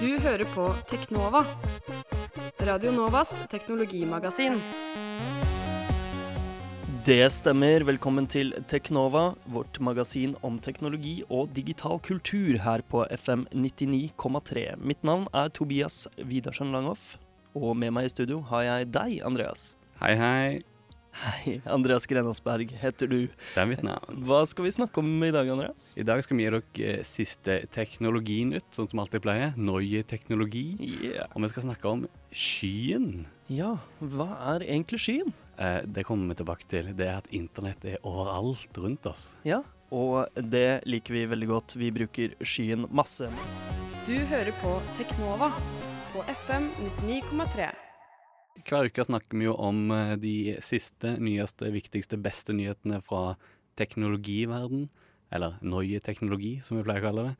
Du 0.00 0.18
hører 0.18 0.46
på 0.54 0.64
Teknova. 0.88 1.44
Radio 2.60 2.92
Novas 2.92 3.34
teknologimagasin. 3.50 4.56
Det 7.04 7.32
stemmer. 7.32 7.84
Velkommen 7.84 8.26
til 8.28 8.54
Teknova, 8.68 9.34
vårt 9.44 9.80
magasin 9.80 10.34
om 10.42 10.58
teknologi 10.60 11.22
og 11.28 11.52
digital 11.56 12.00
kultur 12.04 12.58
her 12.64 12.84
på 12.88 13.04
FM 13.16 13.46
99,3. 13.52 14.64
Mitt 14.80 15.04
navn 15.04 15.28
er 15.32 15.48
Tobias 15.48 16.06
Widersen 16.16 16.72
Langhoff, 16.72 17.18
og 17.54 17.76
med 17.76 17.92
meg 17.96 18.08
i 18.08 18.12
studio 18.16 18.40
har 18.52 18.66
jeg 18.68 18.92
deg, 18.96 19.20
Andreas. 19.24 19.74
Hei, 20.00 20.14
hei. 20.16 20.69
Hei, 21.10 21.60
Andreas 21.66 22.06
Grenasberg 22.06 22.70
heter 22.80 23.08
du. 23.10 23.18
Det 23.26 23.58
er 23.58 23.66
mitt 23.68 23.82
navn. 23.84 24.20
Hva 24.26 24.44
skal 24.48 24.64
vi 24.66 24.72
snakke 24.74 25.02
om 25.02 25.08
i 25.26 25.32
dag, 25.34 25.48
Andreas? 25.50 25.90
I 25.98 26.04
dag 26.06 26.22
skal 26.22 26.38
vi 26.38 26.44
gi 26.44 26.52
dere 26.54 26.86
eh, 26.86 27.02
siste 27.06 27.56
teknologinytt, 27.74 28.68
sånn 28.76 28.88
som 28.92 29.02
alltid 29.02 29.24
pleier. 29.24 29.56
Neue 29.58 30.04
teknologi. 30.06 30.68
Yeah. 30.78 31.26
Og 31.34 31.44
vi 31.44 31.50
skal 31.52 31.66
snakke 31.66 31.90
om 31.90 32.06
skyen. 32.30 33.26
Ja, 33.50 33.74
hva 33.98 34.30
er 34.54 34.64
egentlig 34.68 35.02
skyen? 35.02 35.34
Eh, 35.58 35.82
det 35.84 36.06
kommer 36.08 36.30
vi 36.30 36.40
tilbake 36.40 36.70
til. 36.70 36.94
Det 36.96 37.10
er 37.10 37.18
at 37.18 37.28
internett 37.34 37.84
er 37.90 38.00
overalt 38.06 38.80
rundt 38.80 39.10
oss. 39.10 39.32
Ja, 39.44 39.64
og 39.90 40.30
det 40.38 40.86
liker 40.86 41.18
vi 41.18 41.26
veldig 41.34 41.50
godt. 41.50 41.76
Vi 41.80 41.90
bruker 41.94 42.38
skyen 42.46 42.86
masse. 42.94 43.28
Du 44.06 44.14
hører 44.30 44.54
på 44.62 44.78
Teknova 44.96 45.52
på 46.14 46.24
FM 46.46 46.70
99,3. 47.02 47.89
Hver 48.66 48.90
uke 48.90 49.06
snakker 49.06 49.38
vi 49.38 49.46
jo 49.48 49.54
om 49.58 49.90
eh, 49.94 50.16
de 50.20 50.34
siste, 50.64 51.16
nyeste, 51.22 51.70
viktigste, 51.74 52.18
beste 52.20 52.56
nyhetene 52.56 53.00
fra 53.04 53.36
teknologiverden. 53.80 54.88
Eller 55.30 55.56
neue 55.62 56.00
teknologi, 56.02 56.58
som 56.64 56.78
vi 56.78 56.84
pleier 56.84 57.04
å 57.04 57.08
kalle 57.10 57.26
det. 57.30 57.34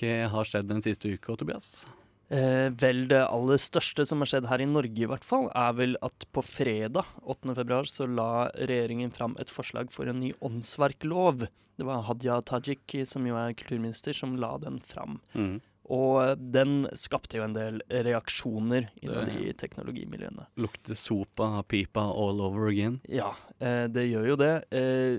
Hva 0.00 0.30
har 0.32 0.48
skjedd 0.48 0.70
den 0.70 0.82
siste 0.82 1.10
uka, 1.12 1.36
Tobias? 1.38 1.84
Eh, 2.30 2.68
vel, 2.78 3.04
det 3.10 3.24
aller 3.26 3.58
største 3.58 4.04
som 4.06 4.22
har 4.22 4.30
skjedd 4.30 4.46
her 4.50 4.62
i 4.62 4.68
Norge, 4.70 5.02
i 5.02 5.08
hvert 5.10 5.26
fall, 5.26 5.48
er 5.58 5.72
vel 5.78 5.96
at 6.06 6.26
på 6.34 6.44
fredag 6.46 7.08
8. 7.22 7.56
februar 7.58 7.90
så 7.90 8.06
la 8.06 8.46
regjeringen 8.54 9.10
fram 9.14 9.34
et 9.42 9.50
forslag 9.50 9.90
for 9.94 10.10
en 10.10 10.22
ny 10.22 10.30
åndsverklov. 10.46 11.48
Det 11.80 11.86
var 11.88 12.04
Hadia 12.06 12.38
Tajik, 12.46 12.94
som 13.08 13.26
jo 13.26 13.38
er 13.40 13.56
kulturminister, 13.58 14.14
som 14.14 14.36
la 14.38 14.52
den 14.62 14.78
fram. 14.84 15.18
Mm. 15.34 15.58
Og 15.90 16.38
den 16.54 16.84
skapte 16.94 17.34
jo 17.40 17.42
en 17.42 17.54
del 17.56 17.80
reaksjoner 17.90 18.84
innad 19.02 19.32
i 19.42 19.50
teknologimiljøene. 19.58 20.44
Lukter 20.62 20.94
sopa 20.94 21.48
av 21.58 21.64
pipa 21.66 22.04
all 22.14 22.38
over 22.44 22.68
again. 22.70 23.00
Ja, 23.10 23.32
eh, 23.58 23.88
det 23.90 24.04
gjør 24.06 24.28
jo 24.28 24.36
det. 24.38 24.52
Eh, 24.70 25.18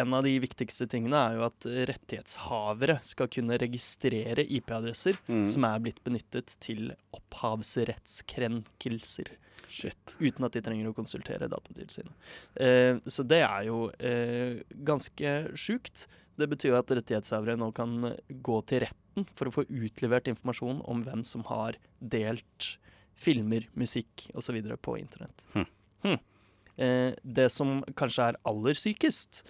en 0.00 0.10
av 0.18 0.26
de 0.26 0.32
viktigste 0.42 0.88
tingene 0.90 1.14
er 1.28 1.36
jo 1.38 1.44
at 1.46 1.68
rettighetshavere 1.92 2.96
skal 3.06 3.30
kunne 3.30 3.54
registrere 3.60 4.42
IP-adresser 4.48 5.14
Mm. 5.28 5.46
som 5.46 5.64
er 5.64 5.78
blitt 5.80 6.02
benyttet 6.04 6.56
til 6.60 6.92
opphavsrettskrenkelser. 7.14 9.28
Shit. 9.68 10.16
Uten 10.20 10.44
at 10.46 10.52
de 10.54 10.60
trenger 10.62 10.88
å 10.90 10.94
konsultere 10.94 11.48
Datatilsynet. 11.50 12.12
Eh, 12.60 12.96
så 13.06 13.22
det 13.26 13.40
er 13.42 13.64
jo 13.70 13.88
eh, 13.98 14.60
ganske 14.84 15.32
sjukt. 15.58 16.06
Det 16.38 16.48
betyr 16.50 16.70
jo 16.74 16.78
at 16.78 16.90
rettighetshavere 16.98 17.56
nå 17.58 17.70
kan 17.74 17.96
gå 18.42 18.60
til 18.66 18.80
retten 18.84 19.00
for 19.36 19.46
å 19.50 19.52
få 19.54 19.64
utlevert 19.68 20.26
informasjon 20.30 20.80
om 20.90 21.02
hvem 21.06 21.24
som 21.24 21.44
har 21.50 21.76
delt 22.00 22.78
filmer, 23.14 23.68
musikk 23.78 24.28
osv. 24.34 24.56
på 24.82 24.96
internett. 24.98 25.46
Hm. 25.54 25.66
Hm. 26.04 26.18
Eh, 26.76 27.12
det 27.22 27.50
som 27.54 27.82
kanskje 27.94 28.28
er 28.32 28.40
aller 28.44 28.74
sykest, 28.74 29.44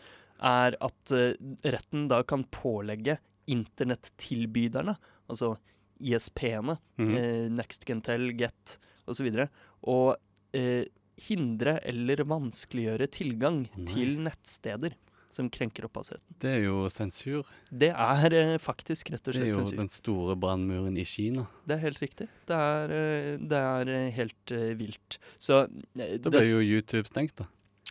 er 0.44 0.76
at 0.84 1.12
eh, 1.16 1.32
retten 1.64 2.08
da 2.10 2.22
kan 2.22 2.44
pålegge 2.52 3.18
internettilbyderne, 3.48 4.96
altså 5.30 5.54
ISP-ene, 6.00 6.78
Mhm. 6.98 7.14
eh, 7.16 7.48
NextGentel, 7.50 8.36
Get 8.36 8.78
osv., 9.06 9.48
å 9.86 10.16
eh, 10.52 10.84
hindre 11.28 11.78
eller 11.84 12.16
vanskeliggjøre 12.24 13.08
tilgang 13.10 13.68
Nei. 13.76 13.84
til 13.86 14.16
nettsteder 14.18 14.94
som 15.36 15.48
krenker 15.52 15.86
opphavsretten. 15.88 16.36
Det 16.42 16.50
er 16.56 16.62
jo 16.66 16.84
sensur. 16.92 17.48
Det 17.70 17.90
er 17.92 18.36
eh, 18.38 18.54
faktisk 18.62 19.10
rett 19.14 19.26
og 19.28 19.34
slett 19.36 19.52
sensur. 19.52 19.64
Det 19.64 19.72
er 19.74 19.76
jo 19.76 19.82
den 19.82 19.92
store 19.92 20.36
brannmuren 20.40 20.96
i 21.00 21.04
Kina. 21.08 21.46
Det 21.66 21.76
er 21.78 21.82
helt 21.84 22.00
riktig. 22.04 22.28
Det 22.48 22.56
er, 22.56 22.94
eh, 23.00 23.34
det 23.42 23.60
er 23.64 23.92
eh, 23.98 24.08
helt 24.16 24.54
eh, 24.54 24.72
vilt. 24.78 25.18
Så 25.38 25.64
eh, 25.98 26.16
Da 26.22 26.30
ble 26.34 26.44
jo 26.48 26.62
YouTube 26.64 27.06
stengt, 27.10 27.36
da. 27.42 27.46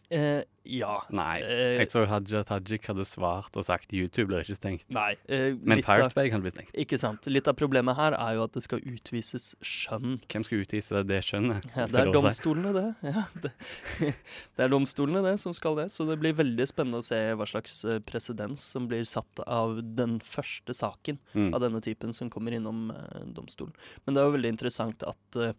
eh, 0.09 0.41
Ja. 0.65 1.01
Nei. 1.11 1.41
Eh, 1.43 1.77
Jeg 1.81 1.89
så 1.91 2.05
Haja 2.07 2.43
Tajik 2.47 2.85
hadde 2.87 3.03
svart 3.03 3.55
og 3.59 3.65
sagt 3.67 3.91
YouTube 3.91 4.29
blir 4.29 4.43
ikke 4.45 4.55
stengt. 4.55 4.85
nei. 4.89 5.17
eh, 5.27 5.53
Men 5.59 5.81
Pirate 5.83 6.13
Bay 6.15 6.29
kan 6.31 6.41
bli 6.41 6.51
stengt. 6.51 6.71
Ikke 6.79 6.97
sant. 6.97 7.25
Litt 7.27 7.47
av 7.51 7.55
problemet 7.59 7.95
her 7.97 8.13
er 8.15 8.35
jo 8.37 8.43
at 8.45 8.53
det 8.53 8.63
skal 8.63 8.79
utvises 8.79 9.55
skjønn. 9.61 10.21
Hvem 10.31 10.45
skal 10.47 10.63
utvise 10.63 10.95
det, 10.95 11.03
det 11.11 11.19
skjønnet? 11.27 11.67
Ja, 11.75 11.87
det 11.91 11.99
er 12.05 12.11
domstolene, 12.15 12.71
det. 12.73 12.85
Ja, 13.11 13.25
det. 13.43 13.51
det 14.55 14.63
er 14.67 14.71
domstolene 14.71 15.23
det 15.25 15.35
som 15.43 15.51
skal 15.53 15.75
det. 15.81 15.89
Så 15.91 16.07
det 16.07 16.19
blir 16.21 16.33
veldig 16.39 16.67
spennende 16.71 17.01
å 17.03 17.05
se 17.05 17.19
hva 17.35 17.45
slags 17.49 17.83
eh, 17.83 17.99
presedens 17.99 18.63
som 18.73 18.87
blir 18.87 19.03
satt 19.09 19.43
av 19.47 19.81
den 19.83 20.19
første 20.23 20.73
saken 20.73 21.19
Mm. 21.33 21.53
av 21.55 21.61
denne 21.63 21.79
typen 21.81 22.13
som 22.13 22.29
kommer 22.29 22.53
innom 22.53 22.91
eh, 22.93 23.23
domstolen. 23.33 23.73
Men 24.05 24.13
det 24.15 24.21
er 24.21 24.27
jo 24.29 24.33
veldig 24.37 24.49
interessant 24.53 25.03
at 25.03 25.35
eh, 25.41 25.53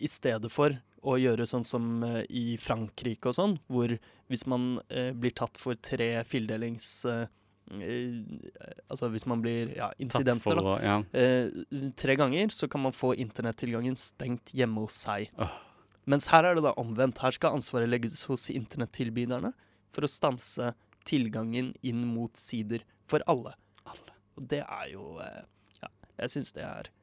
i 0.00 0.08
stedet 0.08 0.50
for 0.52 0.74
å 1.06 1.16
gjøre 1.20 1.46
sånn 1.48 1.64
som 1.66 2.04
eh, 2.06 2.22
i 2.28 2.44
Frankrike 2.60 3.30
og 3.30 3.36
sånn, 3.38 3.56
hvor 3.70 3.94
hvis 4.30 4.44
man 4.50 4.76
eh, 4.88 5.12
blir 5.16 5.34
tatt 5.36 5.58
for 5.60 5.78
tre 5.78 6.10
fildelings... 6.28 6.88
Eh, 7.10 7.26
altså 8.86 9.08
hvis 9.10 9.24
man 9.26 9.40
blir 9.42 9.72
ja, 9.74 9.88
incidenter, 9.98 10.38
for 10.44 10.60
da. 10.62 10.74
Ja. 10.78 11.88
Tre 11.98 12.14
ganger 12.14 12.52
så 12.54 12.68
kan 12.70 12.84
man 12.84 12.94
få 12.94 13.08
internettilgangen 13.18 13.98
stengt 13.98 14.52
hjemme 14.54 14.84
hos 14.84 15.00
seg. 15.02 15.32
Oh. 15.42 15.50
Mens 16.06 16.28
her 16.30 16.46
er 16.46 16.54
det 16.54 16.62
da 16.62 16.76
omvendt. 16.78 17.18
Her 17.18 17.34
skal 17.34 17.56
ansvaret 17.58 17.90
legges 17.90 18.22
hos 18.30 18.46
internettilbyderne 18.54 19.50
for 19.90 20.06
å 20.06 20.12
stanse 20.12 20.76
tilgangen 21.10 21.72
inn 21.82 22.06
mot 22.06 22.38
sider 22.38 22.86
for 23.10 23.26
alle. 23.26 23.56
Alle. 23.82 24.14
Og 24.38 24.46
det 24.54 24.62
er 24.62 24.86
jo 24.92 25.18
Ja, 25.18 25.90
jeg 26.22 26.36
syns 26.36 26.54
det 26.54 26.62
er 26.70 26.94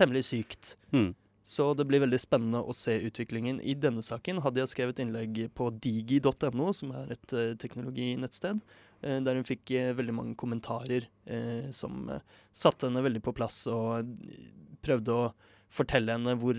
temmelig 0.00 0.24
sykt. 0.30 0.78
Mm. 0.96 1.12
Så 1.46 1.68
det 1.78 1.84
blir 1.86 2.02
veldig 2.02 2.18
spennende 2.18 2.58
å 2.58 2.74
se 2.74 2.96
utviklingen 3.06 3.60
i 3.62 3.76
denne 3.78 4.02
saken. 4.02 4.40
Hadde 4.42 4.64
jeg 4.64 4.72
skrevet 4.72 4.98
innlegg 4.98 5.44
på 5.54 5.68
digi.no, 5.78 6.72
som 6.74 6.90
er 6.98 7.12
et 7.14 7.34
uh, 7.38 7.52
teknologinettsted, 7.62 8.58
uh, 9.04 9.18
der 9.22 9.38
hun 9.38 9.46
fikk 9.46 9.70
uh, 9.76 9.92
veldig 9.94 10.14
mange 10.16 10.34
kommentarer 10.38 11.06
som 11.74 12.06
satte 12.54 12.86
henne 12.86 13.02
veldig 13.02 13.20
på 13.26 13.32
plass 13.34 13.64
og 13.70 14.06
prøvde 14.86 15.14
å 15.14 15.24
fortelle 15.74 16.14
henne 16.14 16.36
hvor 16.38 16.58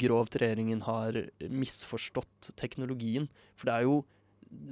grovt 0.00 0.38
regjeringen 0.40 0.80
har 0.86 1.18
misforstått 1.52 2.50
teknologien. 2.56 3.28
For 3.60 3.68
det 3.68 3.74
er 3.74 3.84
jo, 3.84 3.98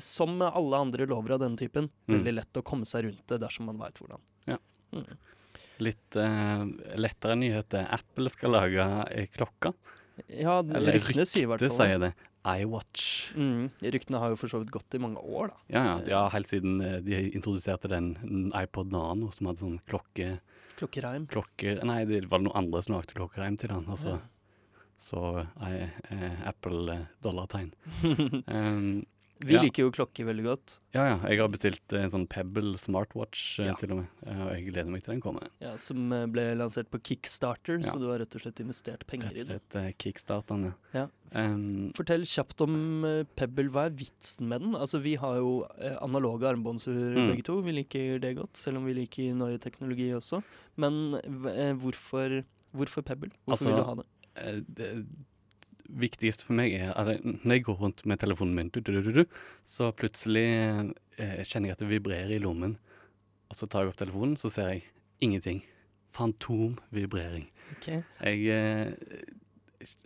som 0.01 0.33
med 0.41 0.49
alle 0.57 0.81
andre 0.87 1.09
lover 1.09 1.37
av 1.37 1.45
denne 1.45 1.61
typen, 1.61 1.91
Mm. 2.09 2.19
veldig 2.19 2.35
lett 2.35 2.61
å 2.61 2.65
komme 2.65 2.89
seg 2.89 3.05
rundt 3.05 3.27
det 3.29 3.41
dersom 3.41 3.69
man 3.69 3.79
veit 3.81 4.01
hvordan. 4.01 4.21
Ja. 4.49 4.59
Mm. 4.93 5.17
Litt 5.83 6.17
uh, 6.21 6.65
lettere 7.01 7.35
nyheter. 7.41 7.89
Apple 7.91 8.31
skal 8.31 8.55
lage 8.55 8.87
klokka. 9.35 9.73
Ja, 10.31 10.61
Eller 10.63 10.95
ryktene 11.01 11.27
sier 11.27 11.49
i 11.49 11.51
hvert 11.51 11.65
fall 11.65 11.75
sier 11.81 11.99
det. 11.99 12.13
iWatch. 12.47 13.07
Mm, 13.41 13.71
ryktene 13.95 14.21
har 14.23 14.35
jo 14.35 14.37
for 14.39 14.53
så 14.53 14.61
vidt 14.63 14.71
gått 14.75 14.95
i 14.95 15.01
mange 15.03 15.19
år, 15.19 15.51
da. 15.51 15.57
Ja, 15.75 15.83
ja, 15.89 15.97
ja, 16.13 16.21
helt 16.35 16.51
siden 16.51 16.77
eh, 16.85 17.01
de 17.03 17.23
introduserte 17.35 17.91
den 17.91 18.13
iPod 18.55 18.93
Nano, 18.95 19.33
som 19.35 19.49
hadde 19.51 19.65
sånn 19.65 19.81
klokke... 19.89 20.37
Klokkereim. 20.75 21.27
klokke 21.31 21.77
nei, 21.87 22.01
det 22.07 22.25
var 22.31 22.43
noen 22.43 22.57
andre 22.59 22.81
som 22.83 22.97
lagde 22.97 23.15
klokkereim 23.15 23.59
til 23.59 23.71
den. 23.75 23.91
Altså, 23.91 24.17
Ja. 24.19 24.23
Så 24.97 25.21
eh, 25.67 25.91
eh, 26.15 26.47
Apple 26.47 26.93
eh, 26.95 27.07
dollartegn. 27.23 27.73
Um, 28.47 29.03
Vi 29.45 29.55
Ja. 29.55 29.61
liker 29.63 29.83
jo 29.85 29.91
klokker 29.93 30.25
veldig 30.25 30.45
godt. 30.47 30.79
ja, 30.95 31.03
ja. 31.11 31.17
Jeg 31.29 31.39
har 31.41 31.49
bestilt 31.53 31.93
en 31.93 32.09
sånn 32.09 32.27
Pebble 32.29 32.79
smartwatch 32.81 33.61
eh, 33.61 33.67
Ja. 33.67 33.75
til 33.75 33.93
og 33.93 33.99
med. 33.99 34.07
eh, 34.27 34.41
Og 34.45 34.51
jeg 34.55 34.73
gleder 34.73 34.91
meg 34.91 35.03
til 35.05 35.13
den 35.15 35.21
kommer. 35.21 35.49
Ja, 35.61 35.77
som 35.77 36.11
eh, 36.13 36.25
ble 36.27 36.55
lansert 36.57 36.89
på 36.91 37.01
Kickstarter, 37.03 37.83
så 37.85 37.99
du 38.01 38.09
har 38.09 38.19
rett 38.23 38.35
og 38.35 38.41
slett 38.41 38.61
investert 38.65 39.05
penger 39.07 39.29
Rett 39.35 39.43
og 39.43 39.47
slett 39.53 39.77
eh, 39.83 39.93
kickstarteren, 39.99 40.75
Ja. 40.95 41.09
Um, 41.37 41.91
Fortell 41.97 42.23
kjapt 42.23 42.61
om 42.63 43.05
eh, 43.05 43.25
Pebble. 43.37 43.69
Hva 43.69 43.87
er 43.87 43.91
vitsen 43.91 44.47
med 44.49 44.61
den? 44.63 44.75
Altså, 44.79 45.01
Vi 45.03 45.17
har 45.17 45.35
jo 45.37 45.67
eh, 45.81 45.97
analoge 46.01 46.47
armbåndsur 46.47 47.17
Mm. 47.17 47.29
begge 47.29 47.43
to. 47.45 47.61
Vi 47.61 47.73
liker 47.73 48.21
det 48.21 48.37
godt, 48.37 48.57
selv 48.57 48.77
om 48.79 48.87
vi 48.87 48.95
liker 48.95 49.35
nøye 49.35 49.59
teknologi 49.61 50.09
også. 50.15 50.43
Men 50.79 51.15
eh, 51.17 51.75
hvorfor, 51.75 52.45
hvorfor 52.75 53.03
Pebble? 53.03 53.31
Hvorfor 53.47 53.51
Altså, 53.51 53.67
vil 53.67 53.77
du 53.77 53.83
ha 53.83 53.95
det? 53.97 54.07
eh, 54.37 54.61
det 54.73 55.07
viktigste 55.89 56.47
for 56.47 56.57
meg 56.59 56.75
er 56.79 56.93
at 56.97 57.25
når 57.25 57.59
jeg 57.59 57.65
går 57.67 57.79
rundt 57.81 58.03
med 58.09 58.21
telefonen 58.23 58.57
min, 58.57 58.73
du, 58.73 58.81
du, 58.81 58.93
du, 59.05 59.11
du, 59.21 59.25
så 59.67 59.91
plutselig 59.97 60.47
eh, 60.47 61.43
kjenner 61.45 61.71
jeg 61.71 61.77
at 61.77 61.85
det 61.85 61.91
vibrerer 61.91 62.35
i 62.35 62.41
lommen. 62.43 62.79
Og 63.51 63.59
så 63.59 63.69
tar 63.69 63.85
jeg 63.85 63.93
opp 63.93 64.01
telefonen, 64.01 64.37
så 64.41 64.51
ser 64.53 64.73
jeg 64.73 64.87
ingenting. 65.25 65.63
Fantomvibrering. 66.15 67.49
Okay. 67.77 68.03
Jeg 68.23 68.49
eh, 68.55 69.23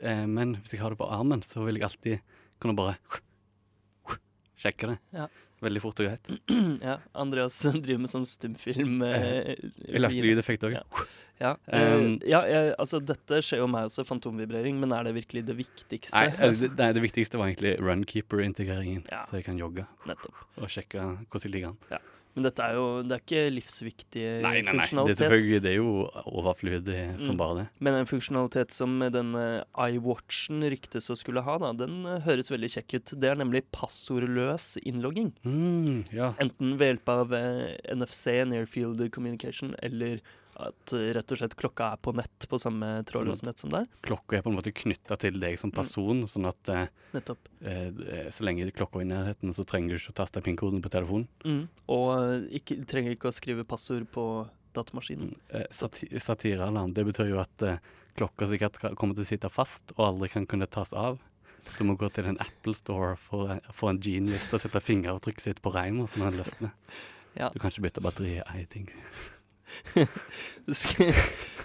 eh, 0.03 0.27
Men 0.27 0.57
hvis 0.59 0.75
jeg 0.75 0.83
har 0.83 0.95
det 0.95 1.01
på 1.01 1.09
armen, 1.09 1.45
så 1.45 1.65
vil 1.67 1.79
jeg 1.79 1.89
alltid 1.89 2.37
kunne 2.59 2.79
bare 2.79 2.99
Sjekke 4.59 4.93
det. 4.93 4.99
Ja. 5.15 5.29
Veldig 5.63 5.81
fort 5.83 6.01
og 6.03 6.07
greit. 6.07 6.29
ja, 6.89 6.99
Andreas 7.19 7.57
driver 7.85 8.05
med 8.05 8.13
sånn 8.13 8.27
stumfilm. 8.29 9.01
Eh, 9.09 9.55
Vi 9.89 9.99
lagde 10.03 10.23
lydeffekt 10.23 10.67
òg. 10.69 10.77
Ja. 10.79 10.85
Ja, 11.39 11.53
eh, 11.71 11.93
Um, 11.95 12.17
ja 12.27 12.41
altså 12.83 12.99
dette 12.99 13.39
skjer 13.47 13.61
jo 13.63 13.69
meg 13.71 13.87
også, 13.87 14.03
fantomvibrering, 14.07 14.79
men 14.83 14.91
er 14.95 15.07
det 15.07 15.13
virkelig 15.21 15.45
det 15.47 15.55
viktigste? 15.61 16.19
Nei, 16.19 16.33
altså, 16.35 16.67
det, 16.75 16.89
det 16.97 17.03
viktigste 17.05 17.39
var 17.39 17.47
egentlig 17.53 17.77
runkeeper-integreringen. 17.79 19.05
Ja. 19.11 19.21
Så 19.31 19.39
jeg 19.39 19.47
kan 19.47 19.59
jogge 19.61 19.87
Nettopp. 20.11 20.35
og 20.59 20.67
sjekke 20.73 20.99
hvordan 20.99 21.47
jeg 21.47 21.55
ligger 21.55 21.75
an. 21.75 22.01
Men 22.39 22.47
dette 22.47 22.63
er 22.63 22.77
jo 22.79 22.87
det 23.03 23.17
er 23.17 23.23
ikke 23.25 23.41
livsviktig 23.51 24.25
Nei, 24.45 24.53
nei, 24.63 24.63
nei. 24.63 24.63
Det 24.63 24.75
funksjonalitet. 24.79 25.19
selvfølgelig, 25.25 25.61
det 25.65 25.71
er 25.73 25.79
jo 25.81 25.93
overflødig 26.39 26.99
som 27.19 27.35
Mm. 27.35 27.39
bare 27.41 27.57
det. 27.59 27.65
Men 27.83 27.95
en 27.99 28.07
funksjonalitet 28.07 28.71
som 28.71 28.95
denne 29.11 29.45
iWatchen 29.75 30.63
ryktes 30.71 31.11
å 31.11 31.17
skulle 31.19 31.43
ha, 31.43 31.59
da, 31.59 31.73
den 31.73 32.07
eh, 32.07 32.21
høres 32.29 32.51
veldig 32.53 32.71
kjekk 32.77 32.95
ut. 33.01 33.13
Det 33.19 33.31
er 33.33 33.41
nemlig 33.43 33.65
passordløs 33.75 34.77
innlogging. 34.87 35.33
Mm, 35.45 36.05
ja. 36.15 36.33
Enten 36.39 36.77
ved 36.79 36.93
hjelp 36.95 37.09
av 37.17 37.33
eh, 37.35 37.75
NFC, 37.95 38.39
Near 38.47 38.67
Field 38.71 39.03
Communication, 39.11 39.75
eller 39.83 40.21
at 40.59 40.93
eh, 40.97 41.11
rett 41.17 41.33
og 41.35 41.41
slett 41.41 41.57
klokka 41.59 41.93
er 41.95 42.01
på 42.03 42.13
nett 42.19 42.47
på 42.51 42.59
samme 42.61 42.91
trådløse 43.09 43.47
nett 43.47 43.61
som 43.61 43.73
deg. 43.73 43.87
Klokka 44.07 44.39
er 44.39 44.45
på 44.45 44.53
en 44.53 44.59
måte 44.59 44.75
knytta 44.75 45.19
til 45.21 45.39
deg 45.43 45.59
som 45.61 45.73
person, 45.75 46.25
sånn 46.31 46.49
at 46.51 46.73
eh, 46.75 46.91
Nettopp. 47.15 47.51
eh, 47.63 48.29
så 48.35 48.47
lenge 48.47 48.67
klokka 48.75 49.01
er 49.01 49.07
i 49.07 49.11
nærheten, 49.13 49.55
så 49.55 49.67
trenger 49.69 49.95
du 49.95 50.01
ikke 50.01 50.15
å 50.17 50.19
taste 50.23 50.43
pin-koden 50.45 50.83
på 50.85 50.93
telefonen. 50.93 51.29
Mm. 51.47 51.63
Og 51.95 52.11
eh, 52.17 52.49
ikke, 52.61 52.81
trenger 52.91 53.15
ikke 53.15 53.31
å 53.31 53.37
skrive 53.37 53.67
passord 53.69 54.09
på 54.15 54.27
datamaskinen. 54.77 55.33
Eh, 55.55 55.69
sati 55.71 56.11
satirealarm, 56.19 56.93
det 56.97 57.07
betyr 57.09 57.33
jo 57.33 57.41
at 57.43 57.67
eh, 57.67 57.81
klokka 58.19 58.51
sikkert 58.51 58.81
kommer 58.99 59.19
til 59.19 59.27
å 59.27 59.31
sitte 59.31 59.53
fast 59.53 59.95
og 59.97 60.07
aldri 60.11 60.33
kan 60.35 60.49
kunne 60.51 60.71
tas 60.71 60.95
av. 60.97 61.21
Du 61.77 61.85
må 61.85 61.99
gå 62.01 62.09
til 62.15 62.27
en 62.31 62.39
Apple 62.41 62.75
Store 62.75 63.15
for, 63.21 63.59
for 63.77 63.93
en 63.93 64.01
genius 64.03 64.47
til 64.49 64.59
å 64.59 64.63
sette 64.63 64.83
fingeravtrykket 64.83 65.51
sitt 65.51 65.63
på 65.63 65.75
reimen. 65.75 66.09
Ja. 67.39 67.53
Du 67.55 67.61
kan 67.63 67.71
ikke 67.71 67.85
bytte 67.85 68.03
batteri 68.03 68.41
i 68.43 68.65
ting. 68.67 68.89
Sk- 70.69 71.13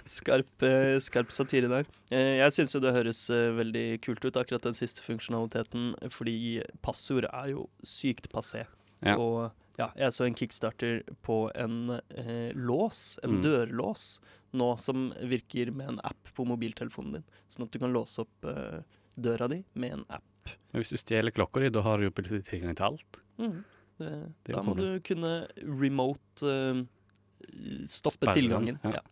Skarp, 0.04 0.62
eh, 0.62 0.98
skarp 1.00 1.30
satire 1.32 1.68
der. 1.70 1.86
Eh, 2.12 2.36
Jeg 2.42 2.52
syns 2.52 2.74
jo 2.76 2.80
det 2.84 2.92
høres 2.92 3.22
eh, 3.32 3.50
veldig 3.56 3.84
kult 4.04 4.24
ut, 4.26 4.36
akkurat 4.36 4.62
den 4.66 4.76
siste 4.76 5.00
funksjonaliteten, 5.04 5.94
fordi 6.12 6.62
passord 6.84 7.24
er 7.30 7.52
jo 7.54 7.68
sykt 7.86 8.28
passé. 8.32 8.66
Ja. 9.04 9.16
Og 9.16 9.50
ja, 9.80 9.88
jeg 9.98 10.12
så 10.14 10.26
en 10.28 10.36
kickstarter 10.38 11.00
på 11.24 11.38
en 11.56 11.96
eh, 11.96 12.52
lås, 12.54 13.18
en 13.24 13.38
Mm. 13.38 13.42
dørlås, 13.46 14.20
nå 14.54 14.68
som 14.78 15.08
virker 15.24 15.72
med 15.74 15.88
en 15.94 16.00
app 16.04 16.28
på 16.36 16.44
mobiltelefonen 16.46 17.16
din. 17.18 17.24
Sånn 17.50 17.64
at 17.66 17.72
du 17.74 17.78
kan 17.82 17.92
låse 17.96 18.20
opp 18.22 18.44
eh, 18.46 18.82
døra 19.16 19.48
di 19.50 19.62
med 19.74 19.92
en 19.96 20.04
app. 20.10 20.52
Men 20.72 20.82
hvis 20.82 20.92
du 20.92 20.98
stjeler 21.00 21.32
klokka 21.34 21.60
di, 21.64 21.70
da 21.72 21.80
har 21.82 21.98
du 21.98 22.04
jo 22.10 22.12
plutselig 22.14 22.44
tilgang 22.46 22.76
til 22.76 22.84
alt. 22.92 23.18
Mm. 23.40 23.64
Det, 23.98 24.12
Det 24.44 24.54
da 24.54 24.62
må 24.66 24.74
du 24.76 25.00
kunne 25.06 25.32
remote 25.64 26.44
eh, 26.44 26.84
stoppe 27.90 28.24
Sperre 28.26 28.36
tilgangen. 28.38 28.78
ja. 28.84 28.98
Ja. 28.98 29.02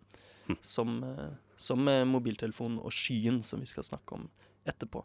Hm. 0.49 0.57
Som, 0.61 1.03
eh, 1.07 1.35
som 1.57 1.87
mobiltelefonen 2.11 2.81
og 2.83 2.91
skyen, 2.91 3.43
som 3.47 3.61
vi 3.63 3.67
skal 3.71 3.87
snakke 3.87 4.17
om 4.17 4.29
etterpå. 4.67 5.05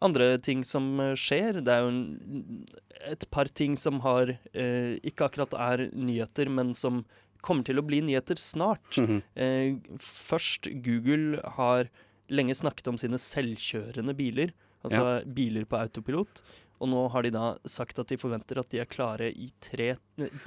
Andre 0.00 0.38
ting 0.40 0.62
som 0.64 0.94
eh, 1.02 1.16
skjer, 1.18 1.60
det 1.64 1.72
er 1.74 1.84
jo 1.84 1.90
en, 1.92 2.62
et 3.10 3.26
par 3.32 3.50
ting 3.52 3.76
som 3.80 4.00
har 4.04 4.32
eh, 4.52 4.96
Ikke 5.06 5.28
akkurat 5.28 5.56
er 5.56 5.88
nyheter, 5.92 6.48
men 6.48 6.72
som 6.76 7.04
kommer 7.44 7.64
til 7.64 7.80
å 7.80 7.84
bli 7.84 8.02
nyheter 8.04 8.40
snart. 8.40 8.96
Mhm. 9.00 9.20
Eh, 9.34 9.98
først, 10.04 10.70
Google 10.84 11.40
har 11.56 11.90
lenge 12.30 12.56
snakket 12.56 12.88
om 12.92 12.98
sine 13.00 13.18
selvkjørende 13.20 14.14
biler, 14.16 14.52
altså 14.86 15.20
biler 15.26 15.66
på 15.68 15.76
autopilot. 15.80 16.42
Og 16.80 16.88
nå 16.88 17.00
har 17.12 17.22
de 17.26 17.30
da 17.34 17.46
sagt 17.68 17.98
at 18.00 18.08
de 18.08 18.16
forventer 18.16 18.58
at 18.62 18.70
de 18.72 18.78
er 18.80 18.88
klare 18.88 19.26
i 19.30 19.50
tre, 19.60 19.90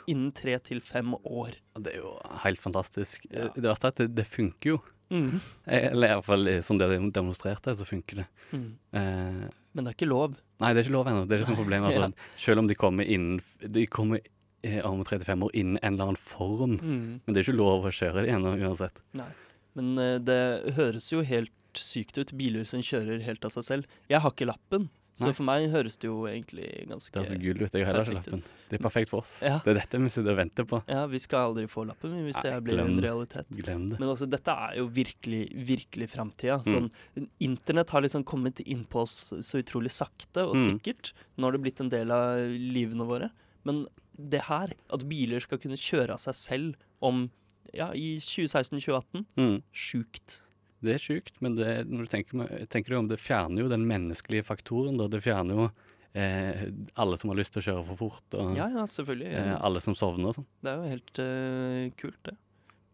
innen 0.10 0.32
tre 0.34 0.56
til 0.66 0.80
fem 0.82 1.14
år. 1.24 1.54
Det 1.78 1.94
er 1.94 2.00
jo 2.02 2.16
helt 2.44 2.62
fantastisk. 2.64 3.28
Ja. 3.30 3.52
Det 3.54 3.62
verste 3.68 3.90
er 3.92 3.94
at 3.94 4.02
det, 4.02 4.08
det 4.18 4.26
funker 4.28 4.74
jo. 4.76 4.80
Mm. 5.14 5.36
Eh, 5.68 5.92
Eller 5.92 6.16
iallfall 6.16 6.50
som 6.66 6.80
de 6.82 6.88
har 6.90 7.06
demonstrert 7.14 7.62
det, 7.68 7.76
så 7.78 7.86
funker 7.86 8.24
det. 8.24 8.28
Mm. 8.50 8.70
Eh, 8.98 9.44
Men 9.78 9.86
det 9.86 9.92
er 9.92 9.98
ikke 10.00 10.10
lov. 10.10 10.40
nei, 10.64 10.72
det 10.74 10.82
er 10.82 10.88
ikke 10.88 10.96
lov 10.98 11.12
ennå. 11.12 11.26
Det 11.30 11.36
er 11.38 11.44
det 11.44 11.50
som 11.52 11.58
er 11.58 11.62
problemet. 11.62 11.94
Ja. 11.94 12.08
Altså, 12.08 12.30
Selv 12.48 12.64
om 12.64 12.68
de 12.72 12.76
kommer 12.82 13.06
innen 13.06 13.42
De 13.62 13.86
kommer 13.86 14.24
eh, 14.64 14.80
om 14.90 15.04
35 15.06 15.44
år 15.46 15.54
innen 15.54 15.78
en 15.84 15.94
eller 15.94 16.10
annen 16.10 16.18
form. 16.24 16.80
Mm. 16.82 17.22
Men 17.26 17.30
det 17.36 17.44
er 17.44 17.46
ikke 17.46 17.60
lov 17.62 17.86
å 17.86 17.94
kjøre 17.94 18.26
det 18.26 18.34
ennå 18.34 18.56
uansett. 18.58 19.04
Nei. 19.22 19.30
Men 19.78 19.94
eh, 20.02 20.18
det 20.24 20.74
høres 20.80 21.12
jo 21.14 21.22
helt 21.22 21.54
sykt 21.78 22.18
ut. 22.18 22.34
Biler 22.38 22.66
som 22.70 22.82
kjører 22.86 23.22
helt 23.26 23.46
av 23.46 23.54
seg 23.54 23.66
selv. 23.70 23.96
Jeg 24.10 24.22
har 24.26 24.34
ikke 24.34 24.50
lappen, 24.50 24.90
så 25.16 25.28
Nei. 25.30 25.34
for 25.38 25.44
meg 25.46 25.70
høres 25.70 25.96
det 26.02 26.08
jo 26.10 26.24
egentlig 26.26 26.88
ganske 26.90 27.14
Det 27.14 27.22
er 27.22 27.30
så 27.36 27.38
gull 27.42 27.60
ut. 27.62 27.72
Jeg 27.78 27.86
har 27.86 27.94
heller 27.94 28.08
ikke 28.10 28.16
lappen. 28.32 28.44
Det 28.70 28.80
er 28.80 28.82
perfekt 28.82 29.10
for 29.12 29.22
oss. 29.22 29.36
Ja. 29.46 29.60
Det 29.64 29.70
er 29.76 29.80
dette 29.80 30.00
vi 30.02 30.10
sitter 30.10 30.32
og 30.34 30.38
venter 30.40 30.66
på. 30.66 30.80
Ja, 30.90 31.06
vi 31.12 31.20
skal 31.22 31.52
aldri 31.52 31.68
få 31.70 31.84
lappen 31.86 32.16
vi, 32.18 32.24
hvis 32.32 32.40
Nei, 32.42 32.50
det 32.50 32.64
blir 32.66 32.80
en 32.82 32.98
realitet. 33.06 33.46
Glem 33.54 33.84
det. 33.92 34.00
Men 34.02 34.10
altså, 34.10 34.26
dette 34.30 34.56
er 34.68 34.78
jo 34.80 34.88
virkelig, 34.88 35.44
virkelig 35.70 36.10
framtida. 36.16 36.58
Mm. 36.66 36.72
Sånn, 36.74 37.28
internett 37.46 37.90
har 37.94 38.02
liksom 38.02 38.24
kommet 38.26 38.60
inn 38.66 38.86
på 38.90 39.04
oss 39.06 39.34
så 39.46 39.62
utrolig 39.62 39.92
sakte 39.94 40.48
og 40.48 40.56
Mm. 40.58 40.80
sikkert. 40.80 41.14
Nå 41.38 41.44
har 41.46 41.52
det 41.52 41.62
blitt 41.62 41.80
en 41.82 41.90
del 41.90 42.10
av 42.12 42.38
livene 42.50 43.06
våre. 43.06 43.30
Men 43.64 43.86
det 44.18 44.42
her, 44.50 44.74
at 44.90 45.06
biler 45.08 45.40
skal 45.40 45.58
kunne 45.60 45.78
kjøre 45.78 46.12
av 46.18 46.18
seg 46.26 46.34
selv 46.36 46.76
om 47.02 47.30
ja, 47.74 47.92
i 47.94 48.18
2016-2018, 48.20 49.26
Mm. 49.38 49.62
sjukt. 49.74 50.42
Det 50.84 50.94
er 50.98 51.02
sjukt, 51.02 51.38
men 51.44 51.56
det, 51.60 51.72
når 51.90 52.06
du 52.06 52.12
tenker, 52.12 52.46
tenker 52.74 52.94
du 52.94 53.00
om 53.00 53.08
det 53.12 53.20
fjerner 53.24 53.64
jo 53.64 53.72
den 53.72 53.86
menneskelige 53.90 54.44
faktoren. 54.48 54.98
Da. 55.00 55.08
Det 55.12 55.22
fjerner 55.24 55.56
jo 55.62 55.70
eh, 56.14 56.68
alle 57.00 57.18
som 57.22 57.32
har 57.32 57.40
lyst 57.40 57.56
til 57.56 57.64
å 57.64 57.68
kjøre 57.70 57.86
for 57.94 58.02
fort, 58.06 58.38
og 58.40 58.54
Ja, 58.60 58.68
ja, 58.74 58.84
selvfølgelig. 58.90 59.32
eh, 59.40 59.56
alle 59.64 59.82
som 59.84 59.96
sovner 59.98 60.34
og 60.34 60.38
sånn. 60.42 60.50
Det 60.62 60.74
er 60.74 60.82
jo 60.84 60.92
helt 60.94 61.24
eh, 61.24 61.88
kult, 62.04 62.20
det. 62.28 62.36